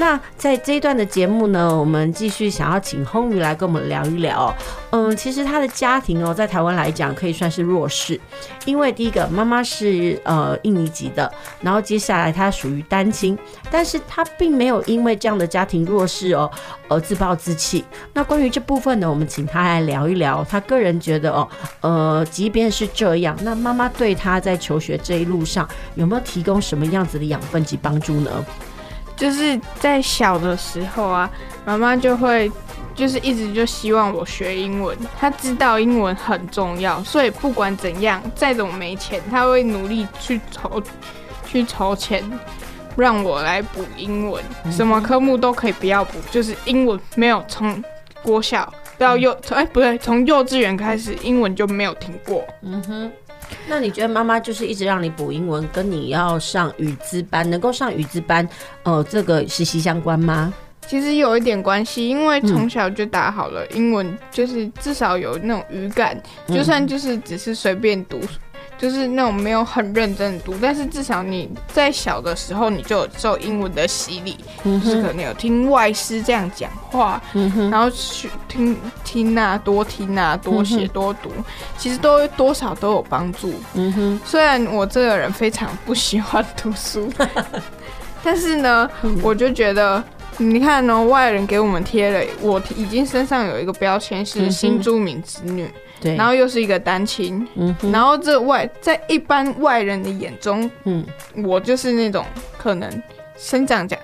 [0.00, 4.52] 那在这一段的节目呢，我们继续想要请魟鱼来跟我们聊一聊。
[4.88, 8.18] 嗯，其实他的家庭哦，在台湾来讲可以算是弱势，
[8.64, 11.30] 因为第一个妈妈是呃印尼籍的，
[11.60, 13.38] 然后接下来他属于单亲，
[13.70, 16.50] 但是他并没有因为这样的家庭弱势哦
[16.88, 17.84] 而自暴自弃。
[18.14, 20.42] 那关于这部分呢，我们请他来聊一聊。
[20.48, 21.46] 他个人觉得哦，
[21.82, 28.30] 呃，即便是这样，那妈妈对他在求学这一路上有没有提供什么样子的养分及帮助呢？
[29.20, 31.30] 就是在小的时候啊，
[31.66, 32.50] 妈妈就会
[32.94, 40.82] 就是一直就希望我学英文，她知道英文很重要，所以不管怎样，再怎么没钱，她会努力去筹
[41.46, 42.24] 去筹钱
[42.96, 47.84] 让我来补英文，什么科目都可以不要补，就是英文没有从
[48.22, 52.42] 国小到幼哎、欸、不对，从幼稚园开始英文就没有停过。
[52.62, 53.12] 嗯哼。
[53.68, 58.48] 那你觉得妈妈就是一直让你补英文，跟你要上语资班，能够上语资班，
[58.82, 60.52] 呃，这个息息相关吗？
[60.86, 68.20] 其实有一点关系，因为从小就打好了英文，就是至少有那种语感，就算就是只是随便读。
[68.80, 78.74] 就是那种没有很认真的读，但是至少你在小的时候你就有受英文的洗礼，嗯、就是可能有听外师这样讲话，嗯、然后去听
[79.04, 81.44] 听啊，多听啊，多写多读，嗯、
[81.76, 83.52] 其实都多少都有帮助。
[83.74, 87.12] 嗯哼，虽然我这个人非常不喜欢读书，
[88.24, 88.90] 但是呢，
[89.22, 90.02] 我就觉得
[90.38, 95.70] 你看呢、喔，外人给我们贴了，我已经身上有一个标签是新住民子女。
[96.00, 101.04] 对，然后又是一个单亲，嗯，然后这外在一般外人的眼中，嗯，
[101.44, 102.24] 我就是那种
[102.56, 103.02] 可能
[103.36, 103.96] 生长家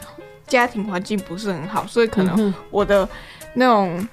[0.47, 3.09] 家庭环境不是很好，所以可能我的
[3.55, 4.07] 那种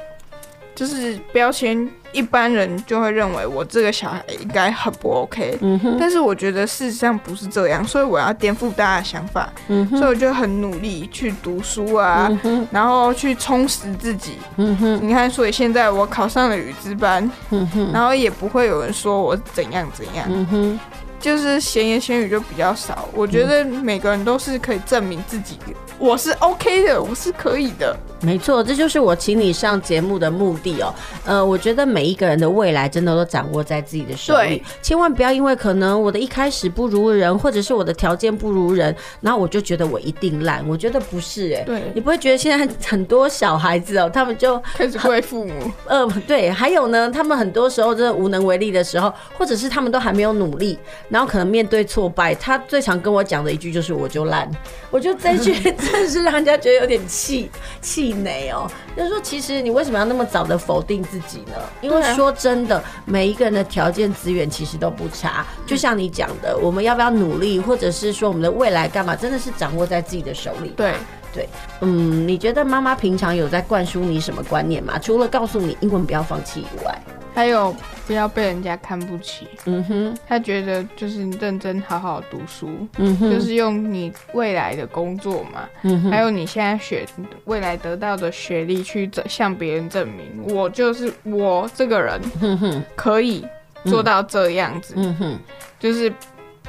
[0.73, 1.89] 就是标签。
[2.13, 20.79] 一般人就会认为我这个小孩应该很不 OK，嗯哼，但是我觉得事实上不是这样，所以我要颠覆大家的想法，嗯哼，所以我就很努力去读书啊，嗯，然后去充实自己，嗯哼，你看，所以现在我考上了语资班，嗯哼，然后也不会有人说我怎样怎样，嗯哼。
[21.19, 25.57] 就是闲言闲语就比较少，我觉得每个人都是可以证明自己，
[25.97, 27.97] 我是 OK 的，我是可以的。
[28.23, 30.93] 没错，这就是我请你上节目的目的哦。
[31.25, 40.65] 呃，我觉得每一个人的未来真的都掌握在自己的手里，千万不要因为可能我的一开始不如人，或者是我的条件不如人，然后我就觉得我一定烂。
[40.67, 45.53] 我觉得不是哎，对，你不会觉得现在很多小孩子哦，他们就开始怪父母。
[45.85, 50.79] 呃，对，还有呢，他们很多时候真的无能为力的时候，或者是他们都还没有努力。
[51.09, 54.49] 然后可能面对挫败，他最常跟我讲的一句就是“我就烂”，
[54.89, 57.49] 我就这句 真的是让人家觉得有点气
[57.81, 58.69] 气馁哦。
[58.95, 61.53] 就是说，其实你为什么要那么早的否定自己呢？
[61.81, 65.45] 因为说真的，每一个人的条件资源其实都不差。
[65.65, 70.69] 就像你讲的，我们要不要努力，或者是说我们的未来干嘛，真的是掌握在自己的手里。
[70.75, 70.93] 对
[71.33, 71.47] 对，
[71.81, 74.99] 嗯，你觉得妈妈平常有在灌输你什么观念吗？
[74.99, 76.97] 除了告诉你英文不要放弃以外？
[77.35, 77.75] 还有
[78.05, 79.47] 不要被人家看不起。
[79.65, 87.03] 嗯哼，他觉得就是认真好好读书，嗯哼，就是用你未来的工作嘛，嗯哼，还有你现在学
[87.45, 93.43] 未来得到的学历去向别人证明，我就是我这个人，嗯哼，可以
[93.85, 95.39] 做到这样子，嗯哼，
[95.79, 96.13] 就是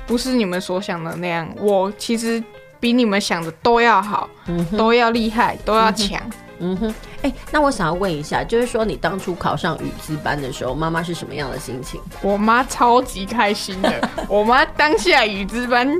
[0.06, 2.42] 不是你们所想的那样，我其实
[2.85, 6.20] 比你们想的都要好，嗯，都要厉害，都要强。
[6.59, 11.99] 嗯哼，哎、欸，那我想要问一下，就是说你当初考上语资班的时候，妈妈是什么样的心情？
[12.20, 15.91] 我妈超级开心的， 我妈当下语资班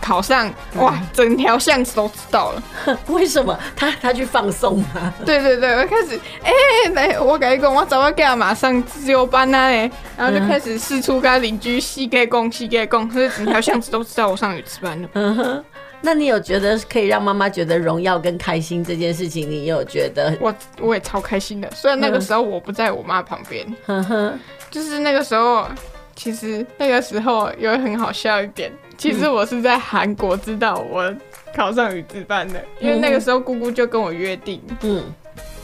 [0.00, 2.62] 考上，哇，整条巷子都知道了。
[3.06, 3.56] 为什么？
[3.76, 5.14] 她她去放送吗？
[5.24, 6.50] 对对对，我开始，哎、
[6.86, 9.70] 欸，来，我跟你讲，我早要给她马上自由班啊，
[10.16, 15.08] 然后就开始四处跟邻居细给讲细给讲，所以整条巷子都知道我上语资班了。
[15.14, 15.64] 嗯哼。
[16.00, 20.36] 那你有觉得可以让妈妈觉得荣耀跟开心这件事情，你有觉得？
[20.40, 24.32] 我我也超开心的，虽然那个时候我不在我妈旁边， 呵呵，
[24.70, 25.66] 就是那个时候，
[26.14, 31.12] 其实那个时候有很好笑一点，其实我是在韩国知道我
[31.54, 35.02] 考上语资班的，因为那个时候姑姑就跟我约定，嗯，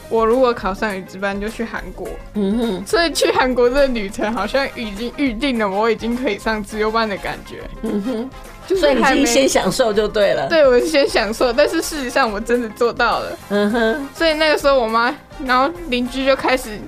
[0.09, 2.09] 我如果考上语智班，就去韩国。
[2.35, 7.61] 嗯哼，所以去韩国这个旅程好像已经预定了，我已经可以上自由班的感觉。
[7.83, 8.31] 嗯哼，
[8.67, 13.39] 就是所以你先享受就对了。，对我是先享受，但是事实上我真的做到了。
[13.51, 16.79] 嗯哼，所以那个时候我妈，然后邻居就开始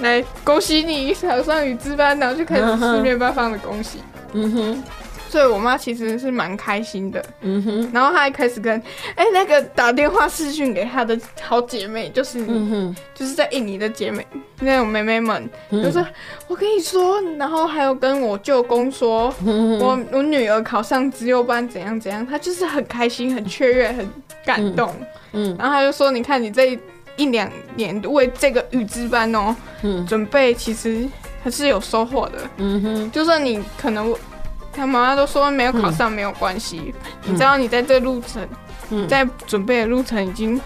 [0.00, 3.98] 来恭喜你考上语资班，然后就开始四面八方的恭喜。
[4.32, 4.84] 嗯哼，
[5.30, 7.24] 所以我妈其实是蛮开心的。
[7.42, 8.76] 嗯哼，然后她还开始跟
[9.14, 14.26] 哎、那个打电话视讯给她的好姐妹，就是、嗯哼，就是在印尼的姐妹
[14.58, 15.84] 那种妹妹们，嗯。
[15.84, 16.04] 就说
[16.48, 24.10] 我跟你说，然后还有跟我舅公说，嗯我我女儿考上资优班怎样怎样，她就是很开心、很雀跃、很
[24.44, 24.92] 感动。
[25.32, 25.56] 嗯。
[25.56, 26.76] 然后她就说，你看你这
[27.16, 30.04] 一两年为这个语资班哦、嗯。
[30.06, 31.06] 准备，其实
[31.42, 32.38] 还是有收获的。
[32.56, 34.12] 嗯哼，就算你可能，
[34.72, 36.94] 他妈妈都说没有考上没有关系，
[37.24, 38.46] 你知道你在这路程，
[38.90, 40.60] 嗯在准备的路程已经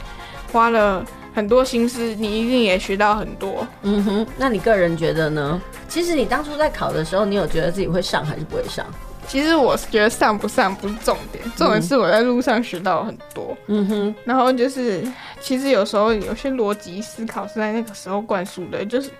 [0.52, 3.66] 花了很多心思，你一定也学到很多。
[3.82, 5.60] 嗯哼，那你个人觉得呢？
[5.88, 8.86] 其实你当初在考的时候，你有觉得自己会上还是不会上？
[9.26, 13.56] 其实我是觉得上不上不是重点，重点是我在路上学到很多。
[13.68, 15.02] 嗯哼，然后就是，
[15.40, 19.10] 其实有时候有些逻辑思考是在那个时候灌输的，就是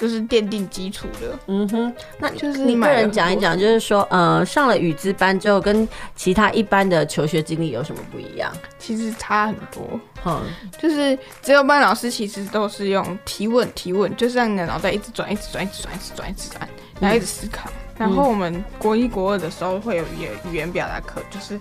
[0.00, 1.38] 就是奠定基础的。
[1.46, 5.86] 嗯哼，那就是你个人讲一讲，就是说，呃，上了语资班之后，跟
[6.16, 8.50] 其他一般的求学经历有什么不一样？
[8.78, 10.00] 其实差很多。
[10.26, 10.42] 嗯
[10.78, 16.68] 就是只有班老师其实都是用提问提问，就是让你的脑袋一直转，一直转，一直转，一直转，一直转，
[17.00, 17.70] 然后一直思考。
[17.96, 21.58] 然后我们国一国二的时候会有语言语言表达课，就是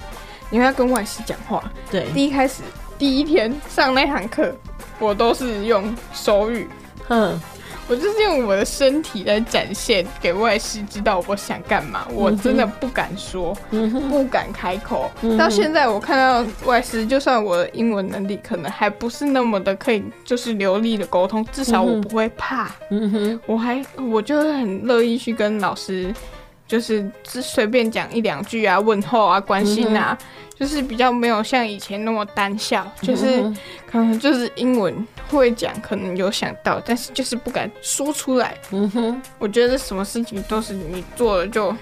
[0.50, 1.64] 你会要跟外师讲话。
[1.92, 2.62] 对，第一开始
[2.98, 4.54] 第一天上那堂课，
[5.00, 6.68] 我都是用手语，
[7.10, 7.40] 嗯
[7.90, 12.06] 我就是用我的身体来展现给外师知道我想干嘛。
[12.14, 15.10] 我真的不敢说，嗯，不敢开口。
[15.22, 22.72] 嗯到现在我看到外师，就算我的英文能力可能还不是那么的可以，就是流利的沟通，至少我不会怕。
[23.48, 26.14] 我还我就会很乐意去跟老师，
[26.68, 30.16] 就是只随便讲一两句啊，问候啊，关心啊，
[30.60, 33.58] 就是比较没有像以前那么单向， 就是嗯
[33.90, 34.94] 可能就是英文
[35.30, 38.56] 会讲，可能有想到，但是就是不敢说出来。
[38.72, 41.74] 嗯哼，我觉得什么事情都是你做了就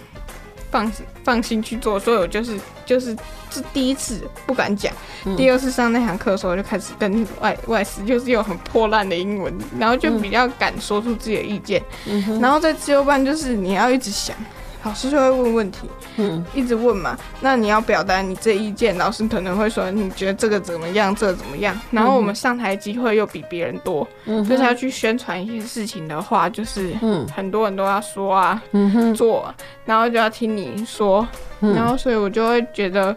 [0.70, 0.92] 放
[1.24, 3.16] 放心去做，所以我就是就是
[3.50, 4.94] 这第一次不敢讲，
[5.26, 5.36] 嗯。
[5.36, 11.82] 第二次上那堂课的时候就开始跟外外师就是用很破烂的英文，然后就比较敢说出自己的意见。
[12.06, 14.36] 嗯哼，然后在自由班就是你要一直想，
[14.88, 15.82] 老师就会问问题，
[16.16, 17.18] 嗯一直问嘛。
[17.42, 21.78] 那你要表达你这意见，老师可能会说你觉得这个怎么样，这个怎么样。
[21.92, 31.28] 然后我们上台机会又比别人多，嗯就是要去宣传一些事情的话，就是嗯很多人都要说啊，嗯，做啊，然后就要听你说，
[31.60, 33.14] 嗯然后所以我就会觉得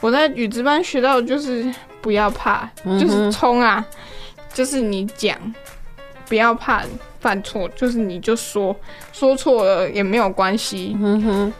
[0.00, 2.68] 我在语资班学到的就是不要怕，
[3.00, 3.84] 就是冲啊，
[4.52, 5.38] 就是你讲，
[6.32, 6.82] 不要怕
[7.20, 8.74] 犯错，就是你就说，
[9.12, 10.96] 说错了也没有关系。
[10.98, 11.52] 嗯哼。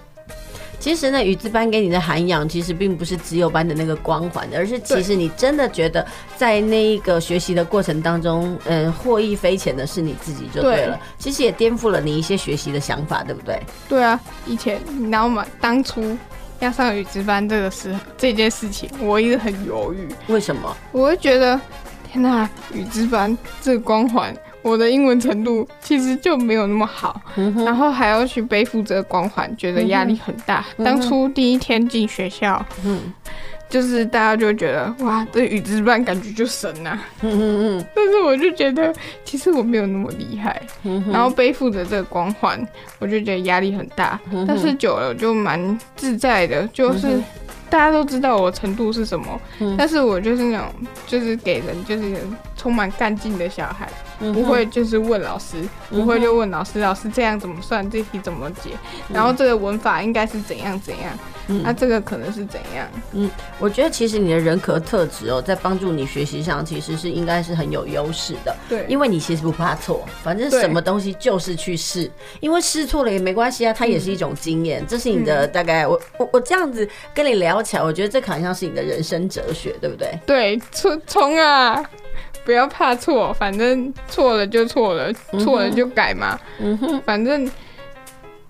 [0.81, 6.05] 其实呢，语资班给你的涵养，其实并不是只有班的那个光环，而是其实你真的觉得
[6.39, 10.97] 在那一个学习的过程当中，嗯，获益匪浅的是你自己就对了。
[10.97, 13.61] 对其实也颠覆了你一些学习的想法，对不对？
[13.91, 15.47] 对啊，以前你知道吗？
[15.61, 16.17] 当初
[16.61, 20.09] 要上语资班这个事，这件事情，我一直很犹豫。
[20.29, 20.75] 为什么？
[20.93, 21.61] 我会觉得，
[22.11, 30.65] 天哪，语资班这个光环，我的英文程度其实就没有那么好，嗯然后还要去背负这个光环，觉得压力很大。
[30.77, 33.13] 嗯当初第一天进学校，嗯
[33.69, 37.03] 就是大家就觉得，哇，这语之班感觉就神啊。
[37.23, 38.95] 嗯嗯但是我就觉得，
[39.25, 42.61] 其实我没有那么厉害，嗯然后背负着这个光环，
[42.99, 44.21] 我就觉得压力很大。
[44.31, 47.25] 嗯但是久了我就蛮自在的，就是嗯
[47.71, 49.75] 大家都知道我程度是什么，嗯。
[49.79, 50.67] 但是我就是那种
[51.07, 52.15] 就是给人就是
[52.63, 53.91] 充满干劲的小孩，
[54.21, 55.57] 嗯不会就是问老师，
[55.91, 58.71] 嗯不会就问老师，老师这样怎么算，这题怎么解，
[59.13, 68.55] 然后这个文法应该是怎样怎样，那啊，这个可能是怎样，嗯我觉得其实你的人格特质哦，在帮助你学习上，其实是应该是很有优势的。
[68.69, 72.09] 对，因为你其实不怕错，反正什么东西就是去试，
[72.39, 74.87] 因为试错了也没关系啊，它也是一种经验。
[74.87, 80.17] 这是你的大概，我我我这样子跟你聊起来，我觉得这好像是你的人生哲学，对不对？
[80.25, 81.83] 对，冲冲啊！
[82.45, 86.39] 不要怕错，反正错了就错了，错了就改嘛。
[86.59, 87.51] 嗯哼，反正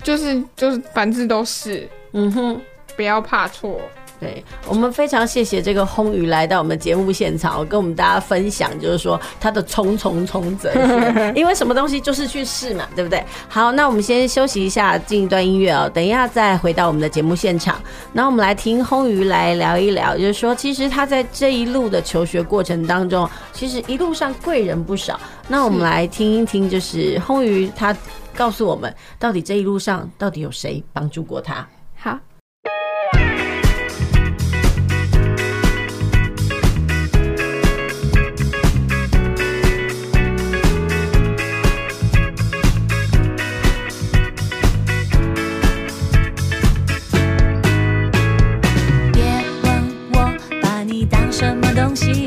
[0.02, 2.60] 就是就是反正都是，嗯哼，
[2.96, 3.80] 不要怕错，
[4.22, 13.20] 对，我们非常谢谢这个轰鱼来到我们节目现场，跟我们大家分享，就是说他的冲冲冲哲学， 因为什么东西就是去试嘛，对不对？
[13.48, 17.82] 好，那我们先休息一下，进一段音乐哦，等一下再回到我们的节目现场。
[18.12, 25.18] 那我们来听轰鱼来聊一聊，就是说其实他在这一路的求学过程当中，其实一路上贵人不少。
[25.48, 27.92] 那我们来听一听，就是轰鱼他
[28.36, 31.66] 告诉我们，到底这一路上到底有谁帮助过他？
[51.92, 51.96] 好。
[51.96, 52.21] 继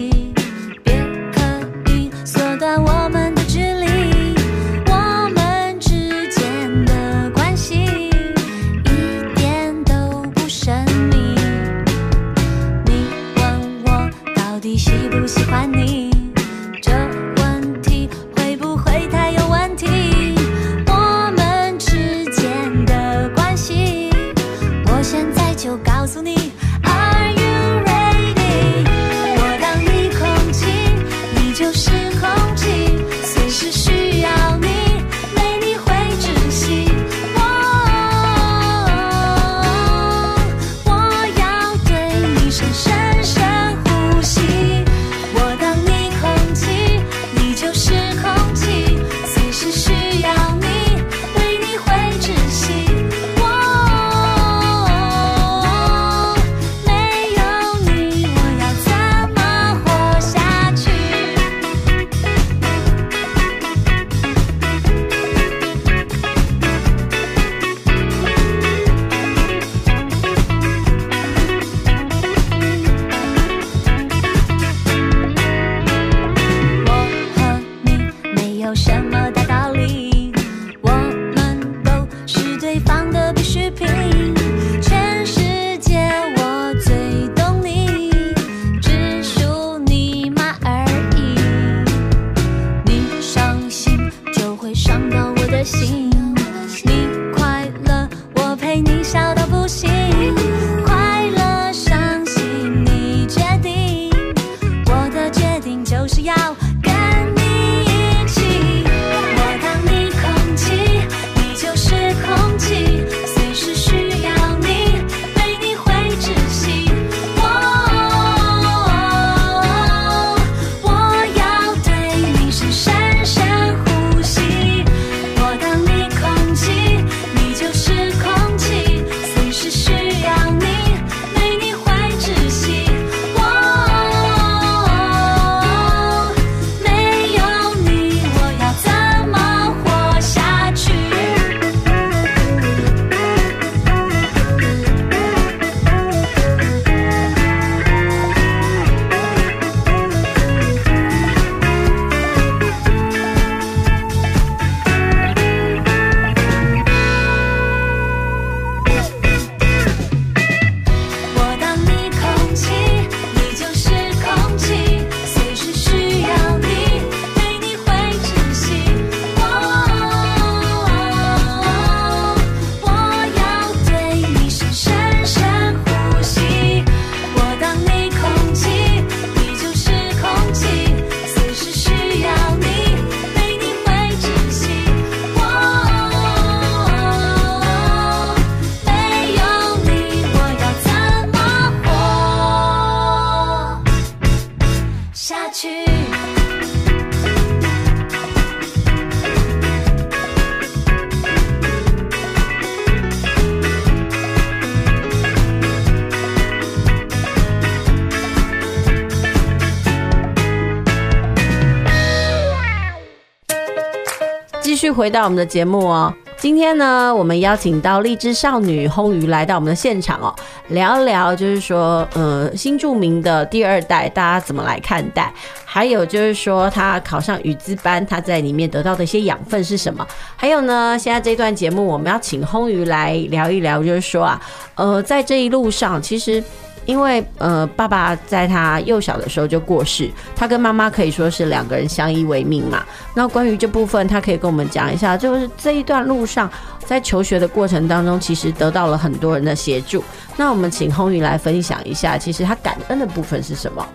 [215.06, 220.34] 回到我们的节目哦，今天呢，我们邀请到荔枝少女轰鱼来到我们的现场哦，
[220.70, 225.32] 聊一聊就是说，呃，新著名的第二代，大家怎么来看待？
[225.64, 230.04] 还有就是说，他考上语资班，他在里面得到的一些养分是什么？
[230.36, 234.42] 还有呢，现在这段节目我们要请轰鱼来聊一聊，就是说啊，
[234.74, 236.44] 呃，在这一路上，其实。
[236.86, 242.84] 因为呃，爸爸在他幼小的时候就过世，他跟妈妈可以说是两个人相依为命嘛。
[243.14, 246.50] 那关于这部分，他可以跟我们讲一下，就是这一段路上，
[246.86, 250.04] 在求学的过程当中，其实得到了很多人的协助。
[250.38, 253.86] 那我们请红宇来分享一下，其实他感恩的部分是什么？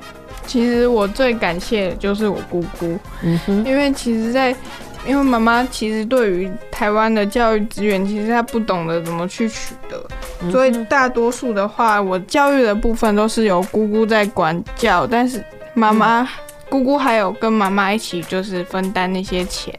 [0.47, 4.59] 其实我最感谢的就是我姑姑，嗯哼，因为其实在，在
[5.07, 10.03] 因为妈妈其实对于台湾的教育资源，其实她不懂得怎么去取得，
[10.42, 15.44] 嗯、所以大多数的话，我教育的部分都是由姑姑在管教，但是
[15.74, 16.28] 妈妈、嗯、
[16.68, 19.72] 姑姑还有跟妈妈一起就是分担那些钱，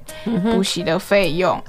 [0.44, 1.62] 补习、嗯、的费用，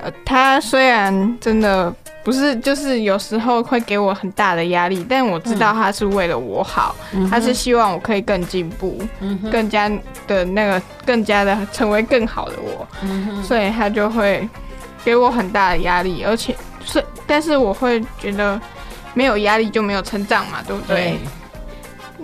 [0.00, 1.94] 呃，她虽然真的。
[2.28, 9.88] 不是，就是有时候会给我很大的压力，但我知道他是为了我好，嗯、他是希望我可以更进步，嗯、更加
[10.26, 14.46] 的那个，更加的成为更好的我，嗯、所以他就会
[15.02, 16.54] 给我很大的压力，而且
[16.84, 18.60] 是，但是我会觉得
[19.14, 20.96] 没有压力就没有成长嘛，对不对？
[20.96, 21.18] 对，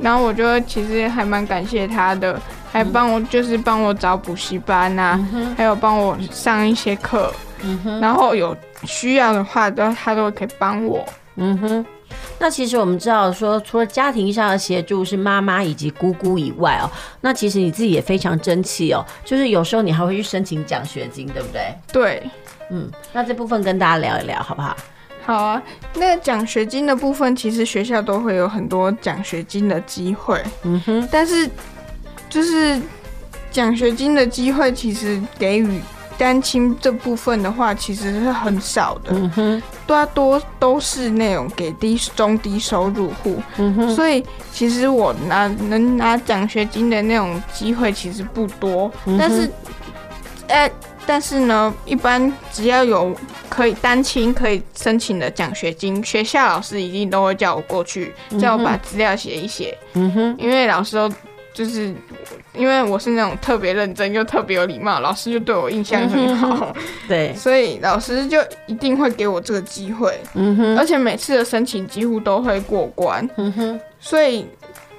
[0.02, 2.38] 然后我觉得其实还蛮感谢他的，
[2.70, 7.32] 还帮我就是帮我找补习班啊，嗯、还有帮我上一些课，
[7.62, 8.54] 嗯、然后有。
[8.86, 11.04] 需要的话，都他都可以帮我。
[11.36, 11.84] 嗯哼，
[12.38, 16.88] 那其实我们知道说，除了家庭上的协助是妈妈以及姑姑以外哦，
[17.20, 21.74] 那其实你自己也非常争气哦，就是有时候你还会去申请奖学金，对不对？
[21.92, 22.22] 对，
[22.70, 24.76] 嗯，那这部分跟大家聊一聊好不好？
[25.26, 25.62] 好啊，
[25.94, 30.40] 那奖学金的部分，其实学校都会有很多奖学金的机会。
[30.62, 31.50] 嗯哼，但是
[32.30, 32.80] 就是
[33.50, 35.80] 奖学金的机会，其实给予。
[36.18, 49.50] 单亲这部分的话，其实是很少的，大多都是那种给低中低收入户，嗯，所以其实我拿能拿奖学金的那种机会其实不多，嗯，但是，
[50.48, 50.70] 呃，
[51.06, 53.14] 但是呢，一般只要有
[53.48, 59.76] 可以单亲可以申请的奖学金，学校老师一定都会叫我过去，叫我把资料写一写，
[60.38, 61.12] 因为老师都。
[61.54, 61.94] 就是
[62.52, 66.74] 因为我是那种特别认真又特别有礼貌，老师就对我印象很好，
[67.08, 74.46] 对，所以老师就一定会给我这个机会，嗯哼，而且每次的申请几乎都会过关，嗯哼，所以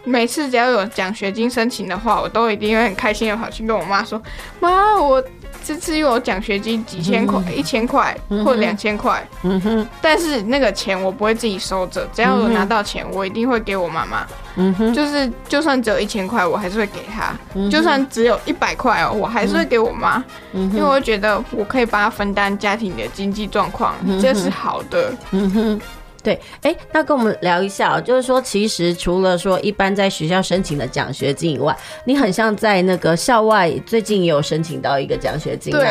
[0.03, 4.22] 每次只要有奖学金申请的话，我都一定会很开心的跑去跟我妈说，
[4.60, 5.24] 妈，我。
[5.68, 17.36] 这次又有奖学金几千块，一千块或两千块，嗯哼，但是那个钱我不会自己收着，只要我拿到钱，我一定会给我妈妈，嗯哼，就是就算只有一千块，我还是会给他，
[17.70, 25.82] 就算只有一百块哦，我还是会给我妈，因为我觉得我可以帮他分担家庭的经济状况，这是好的，嗯哼。
[26.24, 26.34] 对，
[26.64, 35.86] 哎、欸，那跟我们聊一下，就是说，其实除了说一般在学校申请的奖学金以外，你很像在那个校外最近也有申请到一个奖学金啊。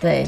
[0.00, 0.26] 对，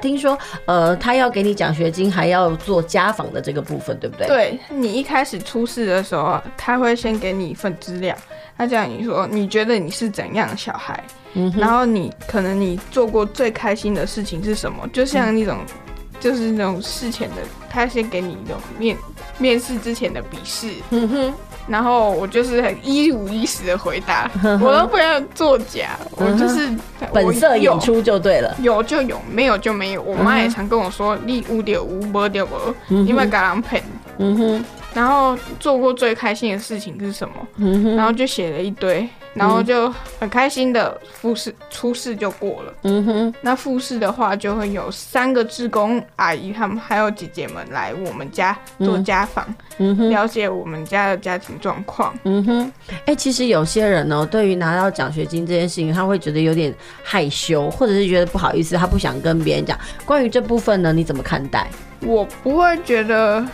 [0.00, 4.26] 听说呃，他要给你奖学金，还要做家访的这个部分，对不对？
[4.26, 8.16] 对，你一开始出事的时候，他会先给你一份资料，
[8.56, 11.02] 他讲你说你觉得你是怎样的小孩，
[11.34, 15.58] 嗯、然后你可能你做过最开心的事情是什么，就像那种。
[15.58, 15.74] 嗯
[16.20, 17.36] 就是那种事前的，
[17.70, 18.94] 他先给你一种面
[19.38, 21.34] 面试之前的笔试，嗯哼，
[21.68, 24.30] 然后我就是很一五一十的回答，
[24.60, 26.68] 我都不要作假，我就是
[27.12, 30.02] 本色演出就对了，有就有，没有就没有。
[30.02, 32.74] 我妈也常跟我说，你五点五，没就没，
[33.06, 33.82] 因为给人骗。
[34.18, 34.64] 嗯哼。
[34.94, 37.34] 然后做过最开心的事情是什么？
[37.56, 42.74] 嗯、然后就写了一堆，然后就很开心的复试初试就过了。
[42.82, 49.46] 嗯哼，那复试的话就会有三个志工阿姨，他们还有姐姐们来我们家做家访，
[49.78, 52.12] 嗯哼，了解我们家的家庭状况。
[52.24, 56.74] 嗯哼，哎、欸，其实有些人呢，对于拿到奖学金这件事情，他会觉得有点
[57.04, 59.78] 害羞，或者是觉得不好意思，他不想跟别人讲。
[60.04, 61.68] 关于这部分呢，你怎么看待？
[62.00, 63.46] 我不会觉得。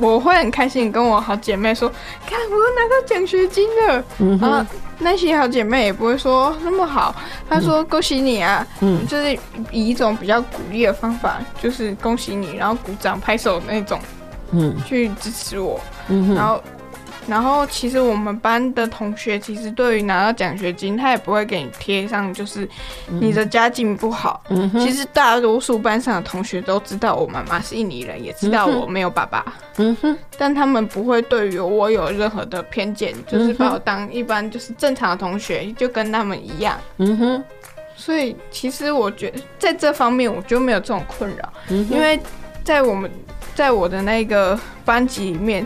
[0.00, 1.88] 我会很开心，跟我好姐妹说
[2.26, 4.04] ：“看，我又拿到奖学金了。
[4.18, 4.66] 嗯哼”然后
[4.98, 7.14] 那些好姐妹也不会说那么好，
[7.48, 9.32] 她说：“恭喜你啊！”嗯，就是
[9.70, 13.98] 以一种比较鼓励的方法，就是恭喜你，然后鼓掌拍手那种，
[14.52, 15.80] 嗯，去支持我。
[16.08, 16.62] 嗯，然后。
[17.28, 22.68] 然后，其实我们班的同学，其实对于拿到奖学金，他也不会给你贴上，就是
[23.08, 24.42] 你的家境不好。
[24.48, 29.44] 嗯、其实大多数班上的同学都知道我妈妈是印尼人，也知道我没有爸爸。
[29.78, 36.78] 嗯哼，但他们不会对于我有任何的偏见，就是把我当一般就是正常的同学，就跟他们一样。
[36.98, 37.44] 嗯哼，
[37.96, 42.18] 所以其实我觉得在这方面我就没有这种困扰，嗯、因为
[42.66, 43.08] 在我们。
[43.54, 45.64] 在我的那个班级里面，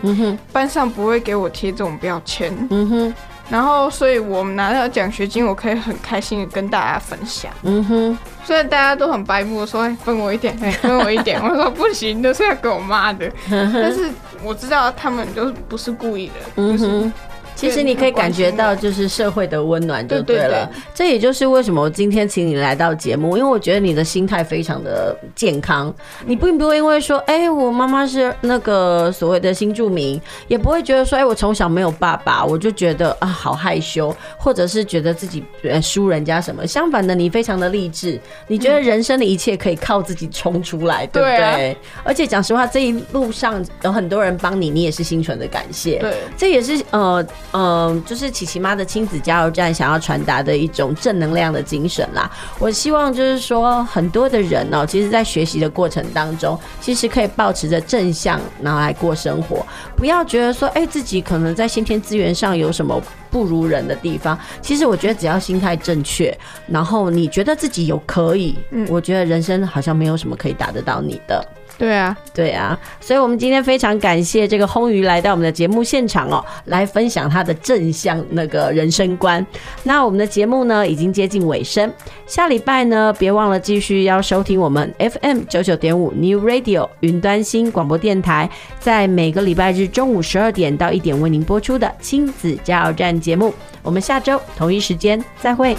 [0.53, 2.49] 班上不会给我贴这种标签。
[2.69, 3.13] 嗯哼，
[3.49, 7.51] 然后所以我们拿到奖学金，我可以很开心的跟大家分享。
[7.63, 11.37] 嗯哼，虽然大家都很白目说，说分我一点， 分我一点。
[11.43, 13.29] 我说不行，都是要给我妈的。
[13.49, 14.09] 但是
[14.41, 17.13] 我知道他们就是不是故意的，嗯哼。
[17.61, 20.43] 其实你可以感觉到，就是社会的温暖就对了。
[20.43, 25.93] 对对对，这也就是为什么我今天请你来到节目，因为我觉得你的心态非常的健康。
[26.25, 35.43] 你并不会因为说，哎，我妈妈是那个所谓的新住民，也不会觉得说，哎，我从小没有爸爸，我就觉得啊好害羞，或者是觉得自己
[35.83, 36.65] 输人家什么。
[36.65, 41.37] 相反的，你非常的励志，你觉得人生的一切可以靠自己冲出来，对不对？
[41.37, 41.75] 对啊。
[42.03, 45.99] 而且讲实话，这一路上有很多人帮你，你也是心存的感谢。
[45.99, 47.23] 对，这也是呃。
[47.53, 52.29] 嗯，就是琪琪妈的亲子加油站想要传达的一种正能量的精神啦。
[52.59, 64.37] 我希望就是说，很多的人哦，其实，在学习的过程当中，其实可以保持着正向，然后来过生活，不要觉得说，哎，自己可能在先天资源上有什么不如人的地方。
[64.61, 66.37] 其实，我觉得只要心态正确，
[66.67, 71.45] 然后你觉得自己有可以，嗯，我觉得人生好像没有什么可以打得到你的。
[71.81, 79.43] 对啊，对啊，所以，我们今天非常感谢这个轰鱼来到我们的节目现场哦，来分享他的正向那个人生观。
[79.81, 81.91] 那我们的节目呢，已经接近尾声，
[82.27, 88.47] 下礼拜呢，别忘了继续要收听我们 FM 九九点五 New Radio 云端新广播电台，
[88.79, 93.51] 在每个礼拜日中午十二点到一点为您播出的亲子加油站节目。
[93.81, 95.75] 我们下周同一时间再会。